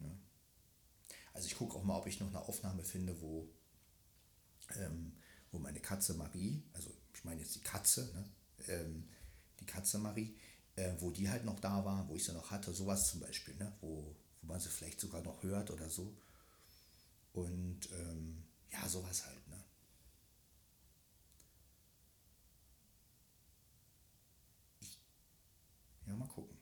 Ja. 0.00 0.10
Also 1.34 1.46
ich 1.46 1.56
gucke 1.56 1.76
auch 1.76 1.84
mal, 1.84 1.98
ob 1.98 2.06
ich 2.06 2.20
noch 2.20 2.28
eine 2.28 2.40
Aufnahme 2.40 2.82
finde, 2.82 3.20
wo, 3.20 3.46
ähm, 4.76 5.12
wo 5.50 5.58
meine 5.58 5.80
Katze 5.80 6.14
Marie, 6.14 6.62
also 6.72 6.90
ich 7.14 7.22
meine 7.24 7.42
jetzt 7.42 7.54
die 7.54 7.60
Katze, 7.60 8.10
ne? 8.14 8.24
ähm, 8.68 9.08
die 9.60 9.66
Katze 9.66 9.98
Marie, 9.98 10.34
äh, 10.76 10.94
wo 11.00 11.10
die 11.10 11.28
halt 11.28 11.44
noch 11.44 11.60
da 11.60 11.84
war, 11.84 12.08
wo 12.08 12.16
ich 12.16 12.24
sie 12.24 12.32
noch 12.32 12.50
hatte, 12.50 12.72
sowas 12.72 13.10
zum 13.10 13.20
Beispiel, 13.20 13.54
ne? 13.56 13.76
wo, 13.82 14.16
wo 14.40 14.46
man 14.46 14.58
sie 14.58 14.70
vielleicht 14.70 15.00
sogar 15.00 15.20
noch 15.20 15.42
hört 15.42 15.70
oder 15.70 15.90
so. 15.90 16.16
Und 17.34 17.90
ähm, 17.92 18.42
ja, 18.70 18.88
sowas 18.88 19.26
halt, 19.26 19.48
ne? 19.48 19.62
Ich, 24.80 24.98
ja, 26.06 26.16
mal 26.16 26.28
gucken. 26.28 26.58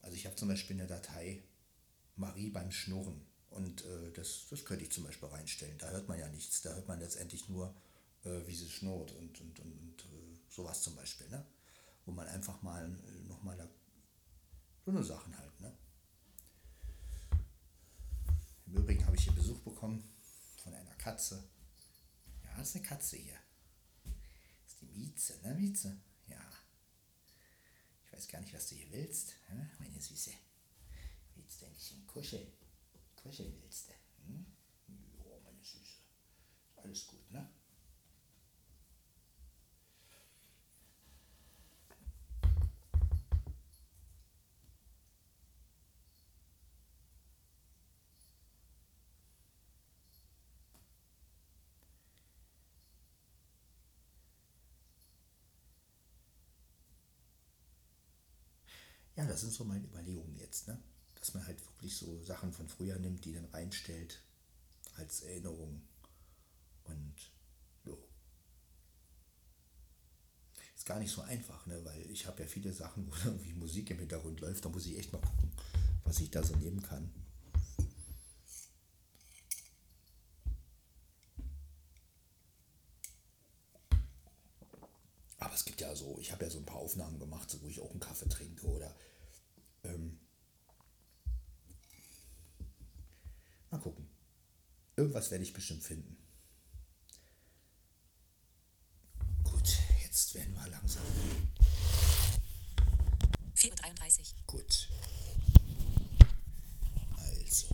Also 0.00 0.16
ich 0.16 0.26
habe 0.26 0.36
zum 0.36 0.48
Beispiel 0.48 0.76
eine 0.76 0.86
Datei 0.86 1.42
Marie 2.16 2.50
beim 2.50 2.70
Schnurren 2.70 3.24
und 3.50 3.84
äh, 3.84 4.12
das, 4.12 4.46
das 4.50 4.64
könnte 4.64 4.84
ich 4.84 4.92
zum 4.92 5.04
Beispiel 5.04 5.28
reinstellen. 5.28 5.78
Da 5.78 5.90
hört 5.90 6.08
man 6.08 6.18
ja 6.18 6.28
nichts, 6.28 6.62
da 6.62 6.74
hört 6.74 6.88
man 6.88 6.98
letztendlich 6.98 7.48
nur, 7.48 7.74
äh, 8.24 8.46
wie 8.46 8.54
sie 8.54 8.68
schnurrt 8.68 9.12
und, 9.12 9.40
und, 9.40 9.60
und, 9.60 9.80
und 9.80 10.04
äh, 10.04 10.38
sowas 10.48 10.82
zum 10.82 10.96
Beispiel, 10.96 11.28
ne? 11.28 11.46
wo 12.04 12.12
man 12.12 12.26
einfach 12.28 12.60
mal 12.62 12.84
äh, 12.84 13.28
nochmal 13.28 13.56
da, 13.56 13.68
so 14.84 14.90
eine 14.90 15.02
Sachen 15.02 15.36
halt. 15.38 15.60
Ne? 15.60 15.72
Im 18.66 18.74
Übrigen 18.74 19.06
habe 19.06 19.16
ich 19.16 19.24
hier 19.24 19.32
Besuch 19.32 19.60
bekommen 19.60 20.02
von 20.62 20.74
einer 20.74 20.94
Katze. 20.96 21.42
Ja, 22.52 22.58
das 22.58 22.68
ist 22.68 22.76
eine 22.76 22.84
Katze 22.84 23.16
hier. 23.16 23.38
Das 24.04 24.72
ist 24.72 24.80
die 24.82 24.86
Mieze, 24.86 25.40
ne 25.42 25.54
Mieze? 25.54 25.96
Ja. 26.26 26.52
Ich 28.04 28.12
weiß 28.12 28.28
gar 28.28 28.40
nicht, 28.40 28.52
was 28.52 28.68
du 28.68 28.74
hier 28.74 28.90
willst, 28.90 29.36
meine 29.78 29.98
Süße. 30.00 30.32
Willst 31.34 31.62
du 31.62 31.66
ein 31.66 32.06
kuscheln? 32.06 32.46
Kuscheln 33.16 33.58
willst 33.62 33.88
du? 33.88 33.92
Hm? 34.26 34.46
Ja, 35.24 35.40
meine 35.44 35.64
Süße. 35.64 35.96
Alles 36.76 37.06
gut, 37.06 37.30
ne? 37.30 37.48
Ja, 59.16 59.26
das 59.26 59.40
sind 59.42 59.52
so 59.52 59.64
meine 59.64 59.84
Überlegungen 59.84 60.36
jetzt, 60.36 60.68
ne? 60.68 60.78
Dass 61.16 61.34
man 61.34 61.46
halt 61.46 61.64
wirklich 61.66 61.96
so 61.96 62.22
Sachen 62.22 62.52
von 62.52 62.68
früher 62.68 62.98
nimmt, 62.98 63.24
die 63.24 63.32
dann 63.32 63.44
reinstellt 63.46 64.22
als 64.96 65.22
Erinnerung. 65.22 65.82
Und 66.84 67.14
jo. 67.84 67.98
Ist 70.74 70.86
gar 70.86 70.98
nicht 70.98 71.12
so 71.12 71.22
einfach, 71.22 71.66
ne? 71.66 71.84
Weil 71.84 72.10
ich 72.10 72.26
habe 72.26 72.42
ja 72.42 72.48
viele 72.48 72.72
Sachen, 72.72 73.06
wo 73.06 73.14
irgendwie 73.24 73.52
Musik 73.54 73.90
im 73.90 73.98
Hintergrund 73.98 74.40
läuft. 74.40 74.64
Da 74.64 74.68
muss 74.70 74.86
ich 74.86 74.98
echt 74.98 75.12
mal 75.12 75.20
gucken, 75.20 75.52
was 76.04 76.20
ich 76.20 76.30
da 76.30 76.42
so 76.42 76.56
nehmen 76.56 76.82
kann. 76.82 77.12
Aber 85.38 85.54
es 85.54 85.64
gibt 85.64 85.80
ja 85.80 85.94
so, 85.94 86.11
ich 86.22 86.30
habe 86.30 86.44
ja 86.44 86.50
so 86.50 86.58
ein 86.58 86.64
paar 86.64 86.76
Aufnahmen 86.76 87.18
gemacht, 87.18 87.50
so, 87.50 87.60
wo 87.62 87.68
ich 87.68 87.80
auch 87.80 87.90
einen 87.90 87.98
Kaffee 87.98 88.28
trinke 88.28 88.64
oder 88.68 88.94
ähm, 89.82 90.20
mal 93.70 93.80
gucken. 93.80 94.08
Irgendwas 94.94 95.32
werde 95.32 95.42
ich 95.42 95.52
bestimmt 95.52 95.82
finden. 95.82 96.16
Gut, 99.42 99.78
jetzt 100.00 100.34
werden 100.36 100.54
wir 100.54 100.68
langsam. 100.68 101.02
4.33 103.56 104.20
Uhr. 104.20 104.24
Gut. 104.46 104.88
Also, 107.16 107.66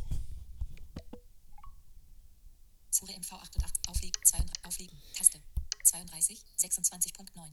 Zure 2.91 3.13
MV 3.13 3.33
88. 3.33 3.89
Auflegen. 3.89 4.21
32, 4.25 4.65
auflegen. 4.65 4.99
Taste. 5.15 5.39
32. 5.85 6.45
26.9. 6.59 7.51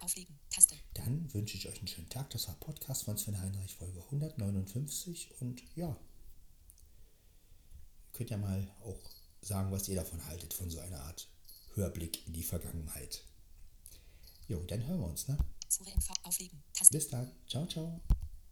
Auflegen. 0.00 0.38
Taste. 0.50 0.76
dann 0.94 1.32
wünsche 1.34 1.56
ich 1.56 1.68
euch 1.68 1.78
einen 1.78 1.88
schönen 1.88 2.08
Tag. 2.08 2.30
Das 2.30 2.48
war 2.48 2.54
Podcast 2.56 3.06
Heinrich, 3.58 3.74
Folge 3.74 4.00
159. 4.00 5.40
Und 5.40 5.62
ja, 5.74 5.88
ihr 5.88 5.96
könnt 8.12 8.30
ja 8.30 8.36
mal 8.36 8.70
auch 8.84 9.00
sagen, 9.40 9.72
was 9.72 9.88
ihr 9.88 9.96
davon 9.96 10.24
haltet, 10.26 10.54
von 10.54 10.70
so 10.70 10.78
einer 10.78 11.00
Art 11.00 11.28
Hörblick 11.74 12.26
in 12.26 12.32
die 12.32 12.42
Vergangenheit. 12.42 13.24
Jo, 14.46 14.62
dann 14.64 14.86
hören 14.86 15.00
wir 15.00 15.08
uns, 15.08 15.28
ne? 15.28 15.36
Bis 16.90 17.08
dann. 17.08 17.30
Ciao, 17.46 17.66
ciao. 17.66 18.00